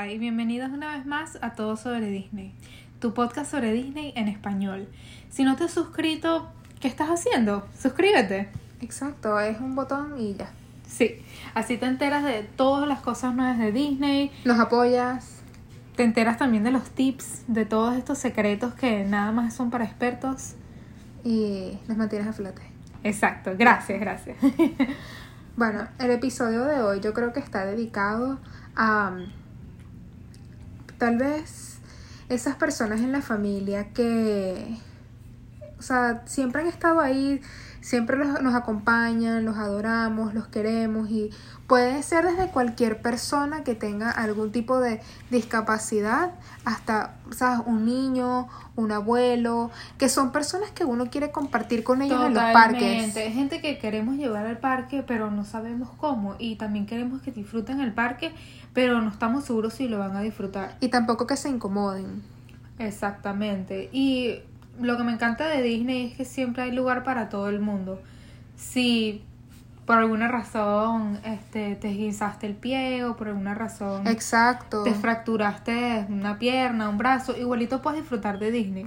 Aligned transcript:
Hola 0.00 0.12
y 0.12 0.18
bienvenidos 0.18 0.70
una 0.70 0.96
vez 0.96 1.06
más 1.06 1.38
a 1.42 1.54
Todo 1.54 1.76
sobre 1.76 2.08
Disney, 2.08 2.54
tu 3.00 3.14
podcast 3.14 3.50
sobre 3.50 3.72
Disney 3.72 4.12
en 4.14 4.28
español. 4.28 4.86
Si 5.28 5.42
no 5.42 5.56
te 5.56 5.64
has 5.64 5.72
suscrito, 5.72 6.52
¿qué 6.78 6.86
estás 6.86 7.08
haciendo? 7.08 7.66
Suscríbete. 7.76 8.48
Exacto, 8.80 9.40
es 9.40 9.58
un 9.58 9.74
botón 9.74 10.14
y 10.16 10.34
ya. 10.34 10.50
Sí, 10.86 11.20
así 11.52 11.78
te 11.78 11.86
enteras 11.86 12.22
de 12.22 12.44
todas 12.44 12.86
las 12.86 13.00
cosas 13.00 13.34
nuevas 13.34 13.58
de 13.58 13.72
Disney, 13.72 14.30
Nos 14.44 14.60
apoyas. 14.60 15.40
te 15.96 16.04
enteras 16.04 16.38
también 16.38 16.62
de 16.62 16.70
los 16.70 16.88
tips, 16.90 17.42
de 17.48 17.64
todos 17.64 17.96
estos 17.96 18.18
secretos 18.18 18.74
que 18.74 19.02
nada 19.02 19.32
más 19.32 19.52
son 19.54 19.70
para 19.70 19.84
expertos. 19.84 20.54
y 21.24 21.76
nos 21.88 21.96
mantienes 21.96 22.28
a 22.28 22.32
flote. 22.32 22.62
Exacto, 23.02 23.50
gracias, 23.58 23.98
gracias. 23.98 24.36
Bueno, 25.56 25.88
el 25.98 26.12
episodio 26.12 26.64
de 26.66 26.80
hoy 26.82 27.00
yo 27.00 27.12
creo 27.12 27.32
que 27.32 27.40
está 27.40 27.66
dedicado 27.66 28.38
a 28.76 29.16
tal 30.98 31.16
vez 31.16 31.78
esas 32.28 32.56
personas 32.56 33.00
en 33.00 33.12
la 33.12 33.22
familia 33.22 33.92
que, 33.92 34.76
o 35.78 35.82
sea, 35.82 36.22
siempre 36.26 36.62
han 36.62 36.68
estado 36.68 37.00
ahí, 37.00 37.40
siempre 37.80 38.16
los- 38.16 38.42
nos 38.42 38.54
acompañan, 38.54 39.44
los 39.44 39.56
adoramos, 39.56 40.34
los 40.34 40.46
queremos 40.48 41.10
y 41.10 41.30
puede 41.66 42.02
ser 42.02 42.24
desde 42.26 42.48
cualquier 42.48 43.02
persona 43.02 43.62
que 43.62 43.74
tenga 43.74 44.10
algún 44.10 44.52
tipo 44.52 44.80
de 44.80 45.00
discapacidad 45.30 46.32
hasta, 46.64 47.14
¿sabes? 47.30 47.60
Un 47.66 47.84
niño, 47.84 48.48
un 48.76 48.92
abuelo, 48.92 49.70
que 49.98 50.08
son 50.08 50.32
personas 50.32 50.70
que 50.70 50.84
uno 50.84 51.10
quiere 51.10 51.30
compartir 51.30 51.84
con 51.84 52.00
ellos 52.02 52.24
en 52.26 52.34
los 52.34 52.42
parques. 52.52 53.16
Hay 53.16 53.32
gente 53.32 53.60
que 53.60 53.78
queremos 53.78 54.16
llevar 54.16 54.46
al 54.46 54.58
parque, 54.58 55.02
pero 55.06 55.30
no 55.30 55.44
sabemos 55.44 55.88
cómo. 55.98 56.36
Y 56.38 56.56
también 56.56 56.86
queremos 56.86 57.20
que 57.22 57.32
disfruten 57.32 57.80
el 57.80 57.92
parque, 57.92 58.32
pero 58.72 59.00
no 59.00 59.10
estamos 59.10 59.44
seguros 59.44 59.74
si 59.74 59.88
lo 59.88 59.98
van 59.98 60.16
a 60.16 60.20
disfrutar. 60.20 60.76
Y 60.80 60.88
tampoco 60.88 61.26
que 61.26 61.36
se 61.36 61.48
incomoden. 61.48 62.22
Exactamente. 62.78 63.88
Y 63.92 64.40
lo 64.80 64.96
que 64.96 65.04
me 65.04 65.12
encanta 65.12 65.46
de 65.48 65.62
Disney 65.62 66.10
es 66.10 66.16
que 66.16 66.24
siempre 66.24 66.62
hay 66.62 66.72
lugar 66.72 67.04
para 67.04 67.28
todo 67.28 67.48
el 67.48 67.60
mundo. 67.60 68.00
Si 68.56 69.24
por 69.86 69.96
alguna 69.96 70.28
razón 70.28 71.18
este, 71.24 71.74
te 71.76 71.90
esguinzaste 71.90 72.46
el 72.46 72.54
pie 72.54 73.04
o 73.04 73.16
por 73.16 73.28
alguna 73.28 73.54
razón 73.54 74.06
Exacto. 74.06 74.82
te 74.82 74.92
fracturaste 74.92 76.06
una 76.10 76.38
pierna, 76.38 76.90
un 76.90 76.98
brazo, 76.98 77.34
igualito 77.36 77.80
puedes 77.80 78.00
disfrutar 78.00 78.38
de 78.38 78.50
Disney. 78.50 78.86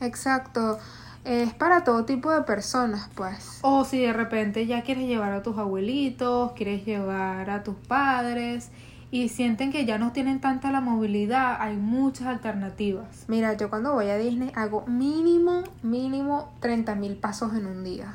Exacto. 0.00 0.78
Es 1.24 1.52
para 1.52 1.84
todo 1.84 2.04
tipo 2.04 2.30
de 2.30 2.42
personas, 2.42 3.10
pues. 3.14 3.58
O 3.62 3.84
si 3.84 3.98
de 4.00 4.12
repente 4.12 4.66
ya 4.66 4.82
quieres 4.82 5.06
llevar 5.06 5.32
a 5.32 5.42
tus 5.42 5.58
abuelitos, 5.58 6.52
quieres 6.52 6.86
llevar 6.86 7.50
a 7.50 7.62
tus 7.62 7.74
padres 7.74 8.70
y 9.12 9.28
sienten 9.28 9.72
que 9.72 9.84
ya 9.84 9.98
no 9.98 10.12
tienen 10.12 10.40
tanta 10.40 10.70
la 10.70 10.80
movilidad, 10.80 11.56
hay 11.60 11.76
muchas 11.76 12.28
alternativas. 12.28 13.24
Mira, 13.28 13.54
yo 13.56 13.68
cuando 13.68 13.92
voy 13.92 14.08
a 14.08 14.16
Disney 14.16 14.52
hago 14.54 14.86
mínimo, 14.86 15.64
mínimo 15.82 16.52
30 16.60 16.94
mil 16.94 17.16
pasos 17.16 17.54
en 17.54 17.66
un 17.66 17.82
día. 17.82 18.14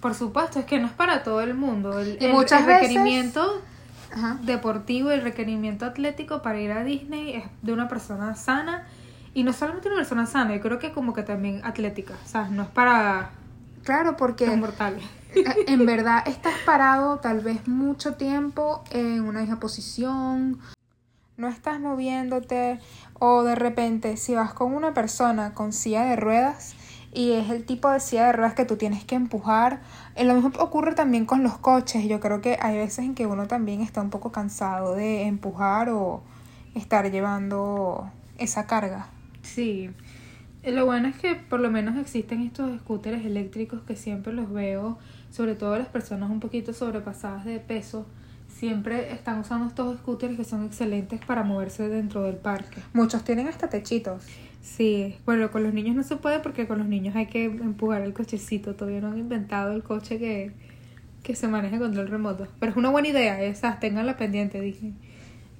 Por 0.00 0.14
supuesto, 0.14 0.58
es 0.60 0.64
que 0.64 0.78
no 0.80 0.86
es 0.86 0.92
para 0.92 1.22
todo 1.22 1.40
el 1.40 1.54
mundo. 1.54 1.98
El, 2.00 2.18
Y 2.20 2.24
el- 2.26 2.32
muchas 2.32 2.60
el 2.60 2.66
veces- 2.66 2.82
requerimiento 2.88 3.62
Ajá. 4.12 4.38
deportivo, 4.42 5.10
el 5.10 5.22
requerimiento 5.22 5.84
atlético 5.86 6.42
para 6.42 6.60
ir 6.60 6.72
a 6.72 6.82
Disney 6.84 7.34
es 7.36 7.44
de 7.62 7.72
una 7.72 7.88
persona 7.88 8.34
sana. 8.34 8.86
Y 9.34 9.44
no 9.44 9.52
solamente 9.52 9.88
una 9.88 9.98
persona 9.98 10.26
sana, 10.26 10.54
yo 10.56 10.60
creo 10.60 10.78
que 10.80 10.92
como 10.92 11.12
que 11.14 11.22
también 11.22 11.60
atlética. 11.64 12.14
O 12.24 12.28
sea, 12.28 12.48
no 12.48 12.62
es 12.62 12.68
para 12.68 13.30
Claro, 13.84 14.16
porque 14.16 14.46
los 14.46 14.56
mortales. 14.56 15.02
Eh, 15.34 15.44
en 15.66 15.86
verdad 15.86 16.26
estás 16.26 16.54
parado 16.64 17.18
tal 17.18 17.40
vez 17.40 17.66
mucho 17.66 18.14
tiempo 18.14 18.82
en 18.90 19.22
una 19.22 19.40
misma 19.40 19.60
posición, 19.60 20.58
no 21.36 21.48
estás 21.48 21.80
moviéndote 21.80 22.80
o 23.18 23.42
de 23.42 23.54
repente 23.54 24.16
si 24.16 24.34
vas 24.34 24.52
con 24.52 24.74
una 24.74 24.94
persona 24.94 25.54
con 25.54 25.72
silla 25.72 26.04
de 26.04 26.16
ruedas 26.16 26.74
y 27.12 27.32
es 27.32 27.50
el 27.50 27.64
tipo 27.64 27.90
de 27.90 28.00
silla 28.00 28.26
de 28.26 28.32
ruedas 28.32 28.54
que 28.54 28.64
tú 28.64 28.76
tienes 28.76 29.04
que 29.04 29.14
empujar, 29.14 29.80
eh, 30.14 30.24
lo 30.24 30.34
mismo 30.34 30.50
ocurre 30.58 30.94
también 30.94 31.26
con 31.26 31.42
los 31.42 31.58
coches, 31.58 32.04
yo 32.04 32.20
creo 32.20 32.40
que 32.40 32.58
hay 32.60 32.76
veces 32.76 33.00
en 33.00 33.14
que 33.14 33.26
uno 33.26 33.46
también 33.46 33.80
está 33.80 34.00
un 34.02 34.10
poco 34.10 34.30
cansado 34.30 34.94
de 34.94 35.22
empujar 35.22 35.88
o 35.88 36.22
estar 36.74 37.10
llevando 37.10 38.10
esa 38.36 38.66
carga. 38.66 39.08
Sí. 39.42 39.90
Eh, 40.62 40.72
Lo 40.72 40.86
bueno 40.86 41.08
es 41.08 41.16
que 41.16 41.34
por 41.36 41.60
lo 41.60 41.70
menos 41.70 41.96
existen 41.96 42.42
estos 42.42 42.78
scooters 42.80 43.24
eléctricos 43.24 43.82
que 43.82 43.96
siempre 43.96 44.32
los 44.32 44.52
veo, 44.52 44.98
sobre 45.30 45.54
todo 45.54 45.78
las 45.78 45.88
personas 45.88 46.30
un 46.30 46.40
poquito 46.40 46.72
sobrepasadas 46.72 47.44
de 47.44 47.60
peso, 47.60 48.06
siempre 48.48 49.12
están 49.12 49.38
usando 49.40 49.66
estos 49.68 49.98
scooters 49.98 50.36
que 50.36 50.44
son 50.44 50.64
excelentes 50.66 51.20
para 51.24 51.44
moverse 51.44 51.88
dentro 51.88 52.22
del 52.22 52.36
parque. 52.36 52.82
Muchos 52.92 53.24
tienen 53.24 53.46
hasta 53.48 53.68
techitos. 53.68 54.24
Sí, 54.60 55.16
bueno, 55.24 55.50
con 55.50 55.62
los 55.62 55.72
niños 55.72 55.94
no 55.96 56.02
se 56.02 56.16
puede 56.16 56.40
porque 56.40 56.66
con 56.66 56.78
los 56.78 56.88
niños 56.88 57.14
hay 57.16 57.26
que 57.26 57.44
empujar 57.44 58.02
el 58.02 58.12
cochecito, 58.12 58.74
todavía 58.74 59.00
no 59.00 59.08
han 59.08 59.18
inventado 59.18 59.72
el 59.72 59.82
coche 59.82 60.18
que, 60.18 60.52
que 61.22 61.34
se 61.36 61.48
maneja 61.48 61.78
con 61.78 61.88
control 61.88 62.08
remoto. 62.08 62.48
Pero 62.58 62.72
es 62.72 62.76
una 62.76 62.90
buena 62.90 63.08
idea, 63.08 63.42
esas, 63.42 63.80
tenganla 63.80 64.16
pendiente, 64.16 64.60
dije. 64.60 64.92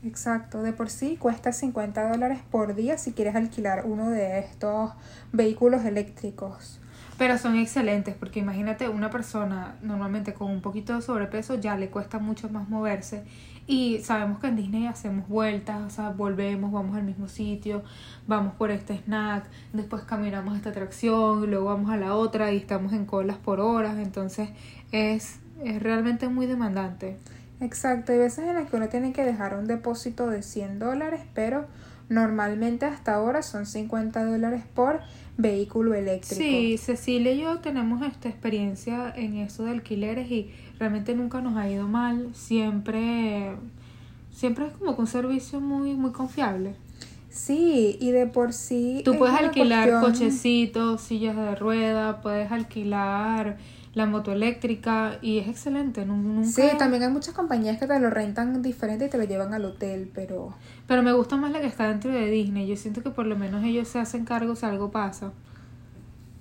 Exacto, 0.05 0.63
de 0.63 0.73
por 0.73 0.91
sí 0.91 1.17
cuesta 1.17 1.53
50 1.53 2.11
dólares 2.13 2.39
por 2.51 2.77
día 2.77 2.99
si 2.99 3.13
quieres 3.13 3.35
alquilar 3.35 3.85
uno 3.85 4.11
de 4.11 4.39
estos 4.39 4.93
vehículos 5.33 5.85
eléctricos. 5.85 6.81
Pero 7.19 7.37
son 7.37 7.57
excelentes 7.57 8.15
porque 8.15 8.39
imagínate 8.39 8.89
una 8.89 9.11
persona 9.11 9.75
normalmente 9.83 10.35
con 10.35 10.53
un 10.53 10.61
poquito 10.61 10.95
de 10.95 11.03
sobrepeso 11.03 11.57
ya 11.57 11.77
le 11.77 11.91
cuesta 11.91 12.21
mucho 12.21 12.49
más 12.49 12.69
moverse 12.69 13.25
y 13.67 13.99
sabemos 13.99 14.39
que 14.39 14.47
en 14.47 14.57
Disney 14.57 14.87
hacemos 14.87 15.29
vueltas, 15.29 15.83
o 15.83 15.91
sea, 15.91 16.09
volvemos, 16.11 16.73
vamos 16.73 16.97
al 16.97 17.03
mismo 17.03 17.29
sitio, 17.29 17.83
vamos 18.27 18.55
por 18.55 18.71
este 18.71 18.97
snack, 18.97 19.45
después 19.75 20.05
caminamos 20.05 20.55
a 20.55 20.57
esta 20.57 20.71
atracción, 20.71 21.51
luego 21.51 21.67
vamos 21.67 21.91
a 21.91 21.99
la 21.99 22.15
otra 22.15 22.51
y 22.51 22.57
estamos 22.57 22.95
en 22.95 23.05
colas 23.05 23.37
por 23.37 23.61
horas, 23.61 23.99
entonces 23.99 24.49
es, 24.91 25.41
es 25.63 25.83
realmente 25.83 26.29
muy 26.29 26.47
demandante. 26.47 27.19
Exacto, 27.61 28.13
hay 28.13 28.19
veces 28.19 28.47
en 28.47 28.55
las 28.55 28.69
que 28.71 28.77
uno 28.77 28.89
tiene 28.89 29.13
que 29.13 29.25
dejar 29.25 29.55
un 29.57 29.67
depósito 29.67 30.29
de 30.29 30.43
100 30.43 30.79
dólares, 30.79 31.21
pero 31.35 31.67
normalmente 32.09 32.87
hasta 32.87 33.15
ahora 33.15 33.43
son 33.43 33.67
50 33.67 34.25
dólares 34.25 34.63
por 34.75 35.01
vehículo 35.37 35.95
eléctrico. 35.95 36.41
Sí, 36.43 36.79
Cecilia 36.79 37.33
y 37.33 37.41
yo 37.43 37.59
tenemos 37.59 38.03
esta 38.03 38.29
experiencia 38.29 39.13
en 39.15 39.37
eso 39.37 39.65
de 39.65 39.73
alquileres 39.73 40.31
y 40.31 40.51
realmente 40.79 41.15
nunca 41.15 41.41
nos 41.41 41.57
ha 41.57 41.69
ido 41.69 41.87
mal. 41.87 42.31
Siempre, 42.35 43.53
siempre 44.33 44.67
es 44.67 44.73
como 44.73 44.95
que 44.95 45.01
un 45.03 45.07
servicio 45.07 45.61
muy, 45.61 45.95
muy 45.95 46.13
confiable. 46.13 46.75
Sí, 47.31 47.99
y 48.01 48.11
de 48.11 48.27
por 48.27 48.53
sí. 48.53 49.03
Tú 49.05 49.13
es 49.13 49.19
puedes 49.19 49.37
alquilar 49.37 49.89
cuestión- 49.91 50.01
cochecitos, 50.13 51.01
sillas 51.03 51.37
de 51.37 51.55
rueda, 51.57 52.21
puedes 52.23 52.51
alquilar 52.51 53.59
la 53.99 54.07
moto 54.07 54.33
eléctrica 54.33 55.19
y 55.21 55.39
es 55.39 55.49
excelente. 55.49 56.07
nu- 56.07 56.17
Nunca... 56.17 56.49
Sí, 56.49 56.63
también 56.79 57.03
hay 57.03 57.11
muchas 57.11 57.35
compañías 57.35 57.79
que 57.79 57.87
te 57.87 58.01
lo 58.01 58.09
rentan 58.09 58.63
diferente 58.63 59.05
y 59.05 59.09
te 59.11 59.19
lo 59.19 59.25
llevan 59.25 59.53
al 59.53 59.65
hotel, 59.67 60.11
pero 60.15 60.55
Pero 60.87 61.03
me 61.03 61.13
gusta 61.13 61.37
más 61.37 61.53
la 61.53 61.61
que 61.61 61.67
está 61.67 61.89
dentro 61.89 62.11
de 62.11 62.31
Disney. 62.31 62.67
Yo 62.67 62.77
siento 62.77 63.03
que 63.03 63.11
por 63.11 63.27
lo 63.27 63.37
menos 63.37 63.63
ellos 63.65 63.87
se 63.89 63.99
hacen 63.99 64.25
cargo 64.25 64.57
si 64.57 64.65
algo 64.65 64.91
pasa. 64.91 65.33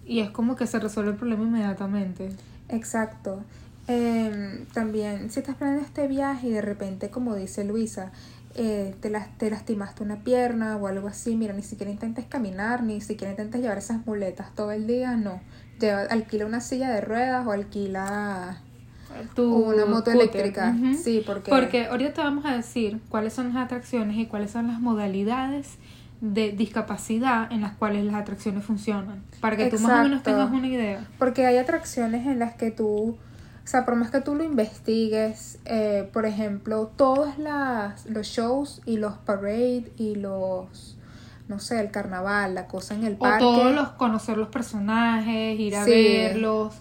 Y 0.06 0.22
es 0.22 0.30
como 0.30 0.56
que 0.56 0.66
se 0.68 0.80
resuelve 0.80 1.12
el 1.12 1.18
problema 1.18 1.44
inmediatamente. 1.44 2.30
Exacto. 2.70 3.44
Em, 3.88 4.66
también, 4.74 5.30
si 5.32 5.40
estás 5.40 5.56
planeando 5.56 5.86
este 5.86 6.08
viaje 6.08 6.48
y 6.48 6.52
de 6.52 6.62
repente, 6.62 7.10
como 7.10 7.36
dice 7.36 7.64
Luisa, 7.64 8.12
eh, 8.56 8.96
te, 9.02 9.10
las, 9.10 9.38
te 9.38 9.50
lastimaste 9.50 10.04
una 10.04 10.24
pierna 10.24 10.78
o 10.78 10.88
algo 10.88 11.08
así, 11.08 11.36
mira, 11.36 11.54
ni 11.54 11.62
siquiera 11.62 11.92
intentes 11.92 12.26
caminar, 12.26 12.84
ni 12.84 13.02
siquiera 13.02 13.32
intentes 13.32 13.62
llevar 13.62 13.78
esas 13.78 14.06
muletas 14.06 14.54
todo 14.56 14.72
el 14.72 14.88
día, 14.88 15.16
no. 15.16 15.42
Lleva, 15.80 16.02
alquila 16.10 16.46
una 16.46 16.62
silla 16.62 16.90
de 16.90 17.02
ruedas 17.02 17.46
o 17.46 17.52
alquila 17.52 18.58
Tu 19.36 19.44
una 19.54 19.86
moto 19.86 20.12
scooter. 20.12 20.16
eléctrica. 20.42 20.76
Sí, 21.02 21.24
porque, 21.26 21.50
Porque 21.50 21.86
ahorita 21.88 22.14
te 22.14 22.22
vamos 22.22 22.46
a 22.46 22.56
decir 22.56 23.00
cuáles 23.10 23.34
son 23.34 23.54
las 23.54 23.66
atracciones 23.66 24.18
y 24.18 24.26
cuáles 24.26 24.52
son 24.52 24.68
las 24.68 24.80
modalidades 24.80 25.78
de 26.22 26.52
discapacidad 26.52 27.52
en 27.52 27.62
las 27.62 27.74
cuales 27.76 28.04
las 28.06 28.16
atracciones 28.16 28.64
funcionan. 28.64 29.24
Para 29.40 29.56
que 29.56 29.68
tú 29.70 29.78
más 29.80 29.92
o 30.00 30.04
menos 30.04 30.20
Exacto. 30.20 30.32
tengas 30.32 30.52
una 30.52 30.68
idea. 30.68 31.08
Porque 31.20 31.46
hay 31.46 31.58
atracciones 31.58 32.26
en 32.26 32.40
las 32.40 32.56
que 32.56 32.72
tú, 32.72 33.10
o 33.12 33.18
sea, 33.68 33.86
por 33.86 33.96
más 33.96 34.10
que 34.10 34.22
tú 34.22 34.34
lo 34.34 34.44
investigues, 34.44 35.60
eh, 35.66 36.10
por 36.12 36.26
ejemplo, 36.26 36.92
todos 36.96 37.38
las, 37.38 38.08
los 38.08 38.26
shows 38.28 38.82
y 38.86 38.98
los 38.98 39.14
parades 39.14 39.86
y 39.98 40.16
los, 40.16 40.98
no 41.48 41.60
sé, 41.60 41.80
el 41.80 41.92
carnaval, 41.92 42.56
la 42.56 42.68
cosa 42.68 42.94
en 42.96 43.04
el 43.04 43.14
O 43.14 43.20
parque, 43.20 43.40
todos 43.40 43.74
los 43.74 43.90
conocer 43.90 44.38
los 44.38 44.50
personajes, 44.50 45.60
ir 45.60 45.76
a 45.76 45.86
Sí. 45.86 45.92
verlos. 45.92 46.74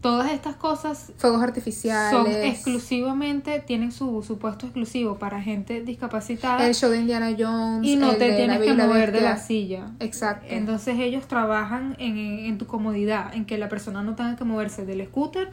Todas 0.00 0.32
estas 0.32 0.56
cosas 0.56 1.12
fuegos 1.18 1.42
artificiales, 1.42 2.10
son 2.10 2.26
exclusivamente, 2.42 3.60
tienen 3.60 3.92
su, 3.92 4.22
su 4.22 4.38
puesto 4.38 4.64
exclusivo 4.64 5.18
para 5.18 5.42
gente 5.42 5.82
discapacitada 5.82 6.66
el 6.66 6.74
show 6.74 6.90
de 6.90 7.00
Indiana 7.00 7.36
Jones, 7.38 7.86
y 7.86 7.96
no 7.96 8.12
el 8.12 8.18
te 8.18 8.32
tienes 8.32 8.60
que 8.60 8.72
mover 8.72 9.12
de 9.12 9.20
la 9.20 9.36
silla. 9.36 9.90
Exacto. 10.00 10.46
Entonces 10.48 10.98
ellos 10.98 11.26
trabajan 11.28 11.96
en, 11.98 12.16
en 12.16 12.56
tu 12.56 12.66
comodidad, 12.66 13.34
en 13.34 13.44
que 13.44 13.58
la 13.58 13.68
persona 13.68 14.02
no 14.02 14.14
tenga 14.14 14.36
que 14.36 14.44
moverse 14.44 14.86
del 14.86 15.06
scooter 15.06 15.50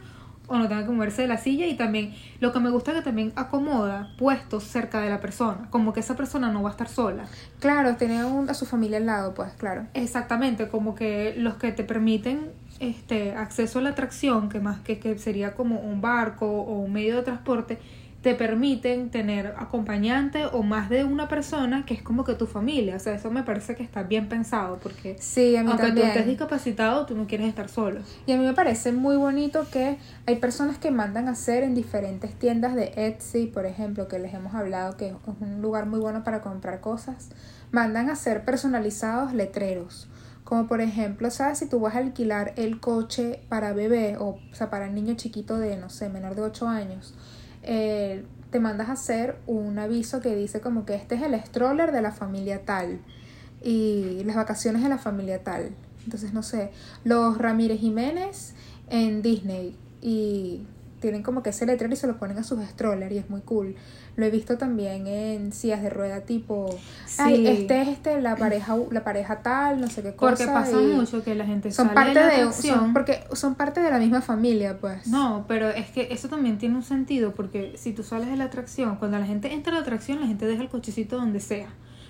o 0.48 0.56
no 0.56 0.68
tenga 0.68 0.84
que 0.84 0.90
moverse 0.90 1.22
de 1.22 1.28
la 1.28 1.36
silla 1.36 1.66
y 1.66 1.76
también 1.76 2.14
lo 2.40 2.52
que 2.52 2.58
me 2.58 2.70
gusta 2.70 2.90
es 2.90 2.98
que 2.98 3.04
también 3.04 3.32
acomoda 3.36 4.14
puestos 4.18 4.64
cerca 4.64 5.00
de 5.00 5.10
la 5.10 5.20
persona, 5.20 5.68
como 5.70 5.92
que 5.92 6.00
esa 6.00 6.16
persona 6.16 6.50
no 6.50 6.62
va 6.62 6.70
a 6.70 6.72
estar 6.72 6.88
sola. 6.88 7.26
Claro, 7.60 7.96
tiene 7.96 8.18
a 8.18 8.54
su 8.54 8.66
familia 8.66 8.98
al 8.98 9.06
lado, 9.06 9.34
pues, 9.34 9.52
claro. 9.52 9.86
Exactamente, 9.94 10.68
como 10.68 10.94
que 10.94 11.34
los 11.36 11.54
que 11.54 11.72
te 11.72 11.84
permiten 11.84 12.50
este 12.80 13.32
acceso 13.34 13.78
a 13.78 13.82
la 13.82 13.90
atracción, 13.90 14.48
que 14.48 14.60
más 14.60 14.80
que, 14.80 14.98
que 14.98 15.18
sería 15.18 15.54
como 15.54 15.80
un 15.80 16.00
barco 16.00 16.46
o 16.46 16.78
un 16.80 16.92
medio 16.92 17.16
de 17.16 17.22
transporte, 17.22 17.78
te 18.22 18.34
permiten 18.34 19.10
tener 19.10 19.54
acompañante 19.58 20.46
o 20.46 20.64
más 20.64 20.90
de 20.90 21.04
una 21.04 21.28
persona 21.28 21.86
que 21.86 21.94
es 21.94 22.02
como 22.02 22.24
que 22.24 22.34
tu 22.34 22.46
familia. 22.46 22.96
O 22.96 22.98
sea, 22.98 23.14
eso 23.14 23.30
me 23.30 23.44
parece 23.44 23.76
que 23.76 23.84
está 23.84 24.02
bien 24.02 24.28
pensado 24.28 24.78
porque 24.82 25.16
sí, 25.20 25.54
a 25.54 25.62
mí 25.62 25.70
aunque 25.70 25.86
también. 25.86 26.06
tú 26.06 26.10
estés 26.10 26.26
discapacitado, 26.26 27.06
tú 27.06 27.14
no 27.14 27.26
quieres 27.26 27.46
estar 27.48 27.68
solo. 27.68 28.00
Y 28.26 28.32
a 28.32 28.36
mí 28.36 28.44
me 28.44 28.54
parece 28.54 28.90
muy 28.92 29.16
bonito 29.16 29.66
que 29.70 29.98
hay 30.26 30.36
personas 30.36 30.78
que 30.78 30.90
mandan 30.90 31.28
a 31.28 31.32
hacer 31.32 31.62
en 31.62 31.74
diferentes 31.76 32.36
tiendas 32.36 32.74
de 32.74 32.92
Etsy, 32.96 33.46
por 33.46 33.66
ejemplo, 33.66 34.08
que 34.08 34.18
les 34.18 34.34
hemos 34.34 34.54
hablado 34.54 34.96
que 34.96 35.08
es 35.08 35.14
un 35.40 35.62
lugar 35.62 35.86
muy 35.86 36.00
bueno 36.00 36.24
para 36.24 36.40
comprar 36.40 36.80
cosas, 36.80 37.30
mandan 37.70 38.10
a 38.10 38.14
hacer 38.14 38.44
personalizados 38.44 39.32
letreros. 39.32 40.08
Como 40.42 40.66
por 40.66 40.80
ejemplo, 40.80 41.30
¿sabes? 41.30 41.58
Si 41.58 41.68
tú 41.68 41.78
vas 41.78 41.94
a 41.94 41.98
alquilar 41.98 42.54
el 42.56 42.80
coche 42.80 43.42
para 43.50 43.74
bebé 43.74 44.16
o, 44.18 44.38
o 44.50 44.54
sea, 44.54 44.70
para 44.70 44.86
el 44.86 44.94
niño 44.94 45.14
chiquito 45.14 45.58
de, 45.58 45.76
no 45.76 45.90
sé, 45.90 46.08
menor 46.08 46.34
de 46.34 46.42
8 46.42 46.66
años, 46.66 47.14
eh, 47.70 48.24
te 48.50 48.60
mandas 48.60 48.88
a 48.88 48.92
hacer 48.92 49.36
un 49.46 49.78
aviso 49.78 50.22
que 50.22 50.34
dice 50.34 50.62
como 50.62 50.86
que 50.86 50.94
este 50.94 51.16
es 51.16 51.22
el 51.22 51.38
stroller 51.44 51.92
de 51.92 52.00
la 52.00 52.12
familia 52.12 52.64
tal 52.64 52.98
y 53.62 54.22
las 54.24 54.36
vacaciones 54.36 54.82
de 54.82 54.88
la 54.88 54.96
familia 54.96 55.44
tal. 55.44 55.72
Entonces, 56.04 56.32
no 56.32 56.42
sé, 56.42 56.70
los 57.04 57.36
Ramírez 57.36 57.78
Jiménez 57.78 58.54
en 58.88 59.20
Disney 59.20 59.76
y 60.00 60.62
tienen 61.00 61.22
como 61.22 61.42
que 61.42 61.50
ese 61.50 61.66
letrero 61.66 61.92
y 61.92 61.96
se 61.96 62.06
lo 62.06 62.18
ponen 62.18 62.38
a 62.38 62.42
sus 62.42 62.64
strollers 62.64 63.12
y 63.12 63.18
es 63.18 63.28
muy 63.28 63.42
cool. 63.42 63.76
Lo 64.18 64.26
he 64.26 64.30
visto 64.30 64.58
también 64.58 65.06
en 65.06 65.52
sillas 65.52 65.80
de 65.80 65.90
rueda 65.90 66.22
tipo, 66.22 66.76
Sí. 67.06 67.22
ay, 67.22 67.46
este 67.46 67.82
es 67.82 67.88
este 67.88 68.20
la 68.20 68.34
pareja 68.34 68.76
la 68.90 69.04
pareja 69.04 69.42
tal, 69.42 69.80
no 69.80 69.86
sé 69.88 70.02
qué 70.02 70.12
cosa. 70.14 70.32
Porque 70.32 70.52
pasa 70.52 70.76
mucho 70.76 71.22
que 71.22 71.36
la 71.36 71.46
gente 71.46 71.70
son 71.70 71.86
sale 71.86 71.94
parte 71.94 72.18
de 72.18 72.44
la 72.44 72.52
son, 72.52 72.92
porque 72.92 73.20
son 73.34 73.54
parte 73.54 73.80
de 73.80 73.88
la 73.92 73.98
misma 74.00 74.20
familia, 74.20 74.78
pues. 74.80 75.06
No, 75.06 75.44
pero 75.46 75.70
es 75.70 75.88
que 75.90 76.08
eso 76.10 76.28
también 76.28 76.58
tiene 76.58 76.74
un 76.74 76.82
sentido 76.82 77.32
porque 77.32 77.74
si 77.78 77.92
tú 77.92 78.02
sales 78.02 78.28
de 78.28 78.36
la 78.36 78.44
atracción, 78.44 78.96
cuando 78.96 79.20
la 79.20 79.26
gente 79.26 79.52
entra 79.54 79.70
a 79.70 79.76
la 79.76 79.82
atracción, 79.82 80.20
la 80.20 80.26
gente 80.26 80.46
deja 80.46 80.62
el 80.62 80.68
cochecito 80.68 81.16
donde 81.16 81.38
sea. 81.38 81.68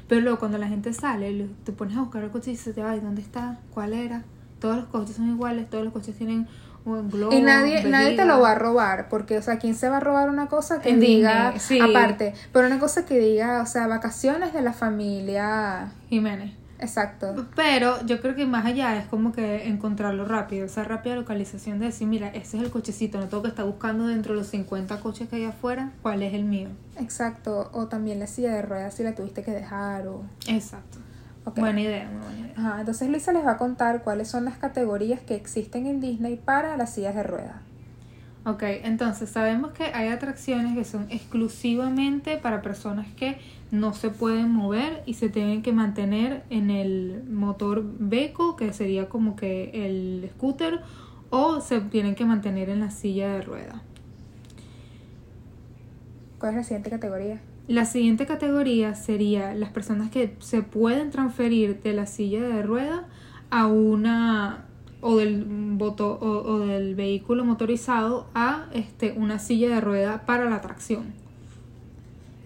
Pero 0.09 0.23
luego 0.23 0.39
cuando 0.39 0.57
la 0.57 0.67
gente 0.69 0.95
sale, 0.95 1.47
te 1.65 1.73
pones 1.73 1.95
a 1.99 2.01
buscar 2.01 2.25
el 2.25 2.31
coche 2.31 2.53
y 2.53 2.55
dices, 2.55 2.75
ay, 2.79 3.01
¿dónde 3.01 3.21
está? 3.21 3.59
¿Cuál 3.75 3.93
era? 3.93 4.25
Todos 4.61 4.77
los 4.77 4.87
coches 4.87 5.17
son 5.17 5.29
iguales, 5.29 5.69
todos 5.69 5.85
los 5.85 5.93
coches 5.93 6.17
tienen 6.17 6.49
un 6.85 7.11
globo. 7.11 7.33
Y 7.35 7.41
nadie, 7.43 7.85
nadie 7.85 8.17
te 8.17 8.25
lo 8.25 8.41
va 8.41 8.53
a 8.53 8.55
robar, 8.55 9.09
porque, 9.09 9.39
o 9.39 9.43
sea, 9.43 9.59
¿quién 9.59 9.75
se 9.75 9.89
va 9.89 9.99
a 9.99 10.01
robar 10.01 10.29
una 10.29 10.47
cosa 10.49 10.81
que 10.81 10.91
En 10.91 11.01
diga, 11.01 11.59
sí. 11.59 11.81
aparte, 11.81 12.35
pero 12.53 12.67
una 12.67 12.79
cosa 12.79 13.05
que 13.05 13.19
diga, 13.19 13.63
o 13.63 13.67
sea, 13.67 13.87
vacaciones 13.87 14.53
de 14.53 14.63
la 14.63 14.73
familia, 14.73 15.93
Jiménez. 16.09 16.53
exacto. 16.79 17.47
Pero 17.57 18.05
yo 18.07 18.21
creo 18.21 18.35
que 18.35 18.47
más 18.47 18.65
allá 18.65 18.97
es 18.97 19.07
como 19.07 19.33
que 19.33 19.67
encontrarlo 19.69 20.25
rápido, 20.25 20.67
esa 20.67 20.85
rápida 20.85 21.17
localización 21.17 21.79
de 21.79 21.87
decir, 21.87 22.07
mira, 22.07 22.29
ese 22.29 22.57
es 22.57 22.63
el 22.63 22.71
cochecito, 22.71 23.19
no 23.19 23.29
tengo 23.29 23.43
que 23.43 23.49
estar 23.49 23.65
buscando 23.65 24.07
dentro 24.07 24.35
de 24.35 24.41
los 24.41 24.49
50 24.49 25.01
coches 25.01 25.29
que 25.29 25.37
hay 25.37 25.45
afuera, 25.45 25.93
cuál 26.03 26.23
es 26.23 26.35
el 26.35 26.45
mío. 26.45 26.69
Exacto, 26.99 27.71
o 27.73 27.87
también 27.87 28.19
la 28.19 28.27
silla 28.27 28.53
de 28.53 28.63
ruedas 28.63 28.95
si 28.95 29.03
la 29.03 29.15
tuviste 29.15 29.43
que 29.43 29.51
dejar, 29.51 30.07
o... 30.09 30.23
Exacto. 30.47 30.99
Buena 31.57 31.81
idea, 31.81 32.09
muy 32.11 32.21
buena 32.21 32.39
idea. 32.41 32.55
Ajá, 32.57 32.81
entonces 32.81 33.09
Luisa 33.09 33.33
les 33.33 33.45
va 33.45 33.53
a 33.53 33.57
contar 33.57 34.03
cuáles 34.03 34.29
son 34.29 34.45
las 34.45 34.59
categorías 34.59 35.21
que 35.21 35.35
existen 35.35 35.87
en 35.87 36.01
Disney 36.01 36.37
para 36.37 36.77
las 36.77 36.95
sillas 36.95 37.15
de 37.15 37.23
ruedas. 37.23 37.57
Ok, 38.45 38.63
entonces 38.63 39.29
sabemos 39.29 39.73
que 39.73 39.85
hay 39.85 40.09
atracciones 40.09 40.75
que 40.75 40.85
son 40.85 41.07
exclusivamente 41.11 42.39
para 42.39 42.63
personas 42.63 43.07
que 43.15 43.39
no 43.71 43.93
se 43.93 44.09
pueden 44.09 44.51
mover 44.51 45.03
y 45.05 45.15
se 45.15 45.29
tienen 45.29 45.61
que 45.63 45.73
mantener 45.73 46.45
en 46.49 46.71
el 46.71 47.25
motor 47.31 47.85
Beco, 47.99 48.57
que 48.57 48.73
sería 48.73 49.09
como 49.09 49.37
que 49.37 49.71
el 49.87 50.31
scooter, 50.35 50.81
o 51.31 51.61
se 51.61 51.81
tienen 51.81 52.15
que 52.15 52.25
mantener 52.25 52.71
en 52.71 52.81
la 52.81 52.91
silla 52.91 53.29
de 53.35 53.43
rueda. 53.43 53.83
¿Cuál 56.39 56.53
es 56.53 56.57
la 56.57 56.63
siguiente 56.63 56.91
categoría? 56.91 57.41
La 57.69 57.85
siguiente 57.85 58.25
categoría 58.25 58.95
sería 58.95 59.55
las 59.55 59.71
personas 59.71 60.11
que 60.11 60.35
se 60.41 60.63
pueden 60.63 61.11
transferir 61.11 61.83
de 61.83 61.93
la 61.93 62.07
silla 62.07 62.41
de 62.41 62.63
rueda 62.63 63.07
a 63.51 63.67
una 63.67 64.65
o 65.01 65.19
del 65.19 65.45
boto, 65.77 66.19
o, 66.21 66.55
o 66.55 66.59
del 66.61 66.95
vehículo 66.95 67.45
motorizado 67.45 68.27
a 68.35 68.67
este 68.73 69.13
una 69.13 69.39
silla 69.39 69.69
de 69.69 69.81
rueda 69.81 70.23
para 70.25 70.49
la 70.49 70.57
atracción. 70.57 71.13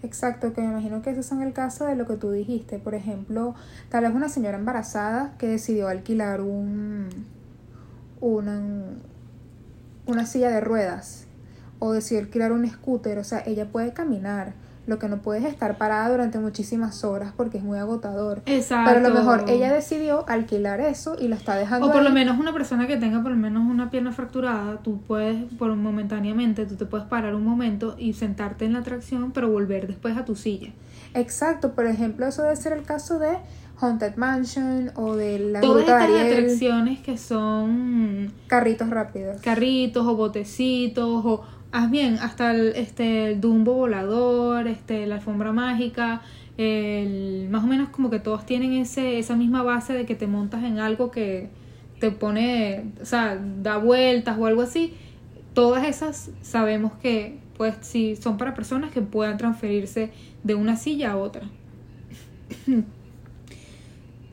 Exacto, 0.03 0.51
que 0.51 0.59
me 0.59 0.67
imagino 0.67 1.01
que 1.01 1.11
esos 1.11 1.25
son 1.25 1.41
el 1.41 1.53
caso 1.53 1.85
de 1.85 1.95
lo 1.95 2.05
que 2.05 2.17
tú 2.17 2.29
dijiste. 2.31 2.77
Por 2.77 2.93
ejemplo, 2.93 3.55
tal 3.89 4.03
vez 4.03 4.13
una 4.13 4.27
señora 4.27 4.57
embarazada 4.57 5.35
que 5.37 5.47
decidió 5.47 5.87
alquilar 5.87 6.41
un, 6.41 7.07
una, 8.19 8.61
una 10.05 10.25
silla 10.25 10.49
de 10.49 10.59
ruedas 10.59 11.25
o 11.79 11.93
decidió 11.93 12.21
alquilar 12.21 12.51
un 12.51 12.69
scooter. 12.69 13.17
O 13.17 13.23
sea, 13.23 13.41
ella 13.45 13.71
puede 13.71 13.93
caminar. 13.93 14.53
Lo 14.85 14.99
que 14.99 15.07
no 15.07 15.17
puede 15.17 15.39
es 15.39 15.45
estar 15.45 15.77
parada 15.77 16.09
durante 16.09 16.39
muchísimas 16.39 17.03
horas 17.03 17.31
porque 17.35 17.57
es 17.57 17.63
muy 17.63 17.77
agotador. 17.77 18.41
Exacto. 18.45 18.91
Pero 18.93 19.05
a 19.05 19.09
lo 19.09 19.15
mejor 19.15 19.49
ella 19.49 19.71
decidió 19.71 20.25
alquilar 20.27 20.81
eso 20.81 21.15
y 21.19 21.29
lo 21.29 21.35
está 21.35 21.55
dejando 21.55 21.87
o 21.87 21.91
por 21.91 22.03
lo 22.03 22.09
menos 22.09 22.37
una 22.37 22.51
persona 22.51 22.85
que 22.87 22.97
tenga 22.97 23.21
por 23.21 23.31
lo 23.31 23.37
menos 23.37 23.63
una 23.63 23.89
pierna 23.89 24.11
fracturada, 24.11 24.77
tú 24.83 24.99
puedes 25.07 25.45
por 25.57 25.73
momentáneamente, 25.75 26.65
tú 26.65 26.75
te 26.75 26.85
puedes 26.85 27.07
parar 27.07 27.35
un 27.35 27.45
momento 27.45 27.95
y 27.97 28.13
sentarte 28.13 28.65
en 28.65 28.73
la 28.73 28.79
atracción, 28.79 29.31
pero 29.31 29.49
volver 29.49 29.87
después 29.87 30.17
a 30.17 30.25
tu 30.25 30.35
silla. 30.35 30.71
Exacto, 31.13 31.73
por 31.73 31.85
ejemplo, 31.85 32.25
eso 32.25 32.41
debe 32.41 32.55
ser 32.55 32.73
el 32.73 32.83
caso 32.83 33.19
de 33.19 33.37
Haunted 33.79 34.15
Mansion 34.15 34.91
o 34.95 35.15
de 35.15 35.39
la 35.39 35.61
Todas 35.61 35.77
de 35.77 35.81
estas 35.83 36.01
Ariel, 36.03 36.33
atracciones 36.33 36.99
que 36.99 37.17
son 37.17 38.31
carritos 38.47 38.89
rápidos. 38.89 39.41
carritos 39.41 40.05
o 40.05 40.15
botecitos 40.15 41.25
o 41.25 41.43
haz 41.73 41.91
bien 41.91 42.19
hasta 42.19 42.51
el, 42.51 42.67
este 42.77 43.27
el 43.27 43.41
Dumbo 43.41 43.73
volador 43.73 44.67
este 44.67 45.05
la 45.05 45.15
alfombra 45.15 45.51
mágica 45.51 46.21
el, 46.57 47.47
más 47.49 47.63
o 47.63 47.67
menos 47.67 47.89
como 47.89 48.09
que 48.09 48.19
todos 48.19 48.45
tienen 48.45 48.73
ese 48.73 49.19
esa 49.19 49.35
misma 49.35 49.63
base 49.63 49.91
de 49.93 50.05
que 50.05 50.15
te 50.15 50.27
montas 50.27 50.63
en 50.63 50.79
algo 50.79 51.11
que 51.11 51.49
te 51.99 52.11
pone 52.11 52.85
o 53.01 53.05
sea 53.05 53.39
da 53.61 53.77
vueltas 53.77 54.37
o 54.37 54.45
algo 54.45 54.61
así. 54.61 54.93
Todas 55.53 55.87
esas 55.87 56.31
sabemos 56.41 56.91
que 57.01 57.37
pues 57.55 57.75
sí 57.81 58.17
son 58.17 58.37
para 58.37 58.53
personas 58.53 58.91
que 58.91 59.01
puedan 59.01 59.37
transferirse 59.37 60.11
de 60.43 60.55
una 60.55 60.75
silla 60.75 61.13
a 61.13 61.17
otra. 61.17 61.43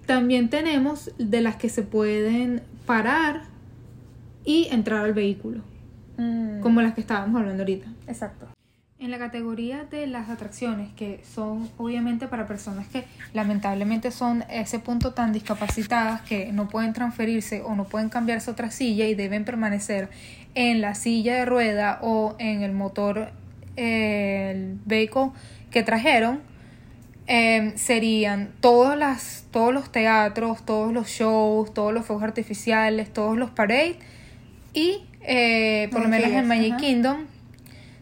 También 0.07 0.50
tenemos 0.50 1.12
de 1.19 1.41
las 1.43 1.57
que 1.57 1.69
se 1.69 1.83
pueden 1.83 2.62
parar 2.87 3.43
y 4.45 4.67
entrar 4.73 5.05
al 5.05 5.12
vehículo, 5.12 5.61
Mm, 6.21 6.61
como 6.61 6.83
las 6.83 6.93
que 6.93 7.00
estábamos 7.00 7.41
hablando 7.41 7.62
ahorita. 7.62 7.89
Exacto. 8.07 8.47
En 8.99 9.11
la 9.11 9.19
categoría 9.19 9.85
de 9.85 10.07
las 10.07 10.29
atracciones, 10.29 10.93
que 10.93 11.23
son 11.25 11.71
obviamente 11.79 12.29
para 12.29 12.47
personas 12.47 12.87
que 12.89 13.07
lamentablemente 13.33 14.11
son 14.11 14.45
ese 14.50 14.79
punto 14.81 15.15
tan 15.15 15.33
discapacitadas 15.33 16.21
que 16.21 16.53
no 16.53 16.69
pueden 16.69 16.93
transferirse 16.93 17.62
o 17.62 17.75
no 17.75 17.85
pueden 17.85 18.11
cambiarse 18.11 18.50
a 18.50 18.53
otra 18.53 18.71
silla 18.71 19.07
y 19.07 19.15
deben 19.15 19.47
permanecer 19.47 20.11
en 20.55 20.83
la 20.83 20.95
silla 20.95 21.37
de 21.37 21.47
rueda 21.47 21.99
o 22.03 22.37
en 22.39 22.61
el 22.61 22.73
motor, 22.73 23.31
eh, 23.77 24.53
el 24.55 24.79
vehículo 24.85 25.33
que 25.71 25.83
trajeron, 25.83 26.41
eh, 27.29 27.73
serían 27.77 28.53
todas 28.61 28.99
las, 28.99 29.47
todos 29.50 29.73
los 29.73 29.91
teatros, 29.91 30.67
todos 30.67 30.93
los 30.93 31.09
shows, 31.09 31.73
todos 31.73 31.95
los 31.95 32.05
fuegos 32.05 32.25
artificiales, 32.25 33.11
todos 33.11 33.39
los 33.39 33.49
parades 33.49 33.97
y 34.75 35.07
eh, 35.21 35.89
por 35.93 36.03
lo 36.03 36.09
menos 36.09 36.31
en 36.31 36.47
Magic 36.47 36.73
ajá. 36.73 36.81
Kingdom 36.81 37.27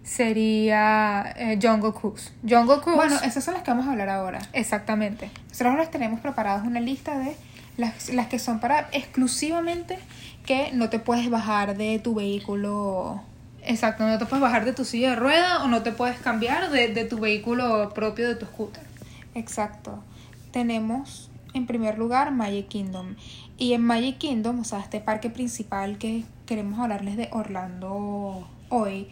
sería 0.02 1.34
eh, 1.36 1.58
Jungle 1.60 1.92
Cruise. 1.92 2.32
Jungle 2.48 2.80
Cruise, 2.80 2.96
Bueno, 2.96 3.16
esas 3.24 3.44
son 3.44 3.54
las 3.54 3.62
que 3.62 3.70
vamos 3.70 3.86
a 3.86 3.92
hablar 3.92 4.08
ahora. 4.08 4.38
exactamente. 4.52 5.30
Nosotros 5.50 5.76
les 5.76 5.90
tenemos 5.90 6.20
preparados 6.20 6.66
una 6.66 6.80
lista 6.80 7.18
de 7.18 7.36
las, 7.76 8.08
las 8.10 8.26
que 8.28 8.38
son 8.38 8.58
para 8.60 8.88
exclusivamente 8.92 9.98
que 10.46 10.70
no 10.72 10.88
te 10.88 10.98
puedes 10.98 11.28
bajar 11.30 11.76
de 11.76 11.98
tu 11.98 12.14
vehículo. 12.14 13.22
Exacto, 13.62 14.06
no 14.06 14.16
te 14.18 14.24
puedes 14.24 14.40
bajar 14.40 14.64
de 14.64 14.72
tu 14.72 14.84
silla 14.84 15.10
de 15.10 15.16
rueda 15.16 15.62
o 15.62 15.68
no 15.68 15.82
te 15.82 15.92
puedes 15.92 16.18
cambiar 16.18 16.70
de, 16.70 16.88
de 16.88 17.04
tu 17.04 17.18
vehículo 17.18 17.90
propio 17.94 18.28
de 18.28 18.34
tu 18.34 18.46
scooter. 18.46 18.82
Exacto. 19.34 20.02
Tenemos 20.52 21.30
en 21.54 21.66
primer 21.66 21.98
lugar 21.98 22.30
Magic 22.32 22.68
Kingdom. 22.68 23.14
Y 23.58 23.72
en 23.72 23.82
Magic 23.82 24.18
Kingdom, 24.18 24.60
o 24.60 24.64
sea, 24.64 24.78
este 24.78 25.00
parque 25.00 25.30
principal 25.30 25.98
que 25.98 26.24
queremos 26.46 26.78
hablarles 26.78 27.16
de 27.16 27.28
Orlando 27.32 28.48
hoy, 28.68 29.08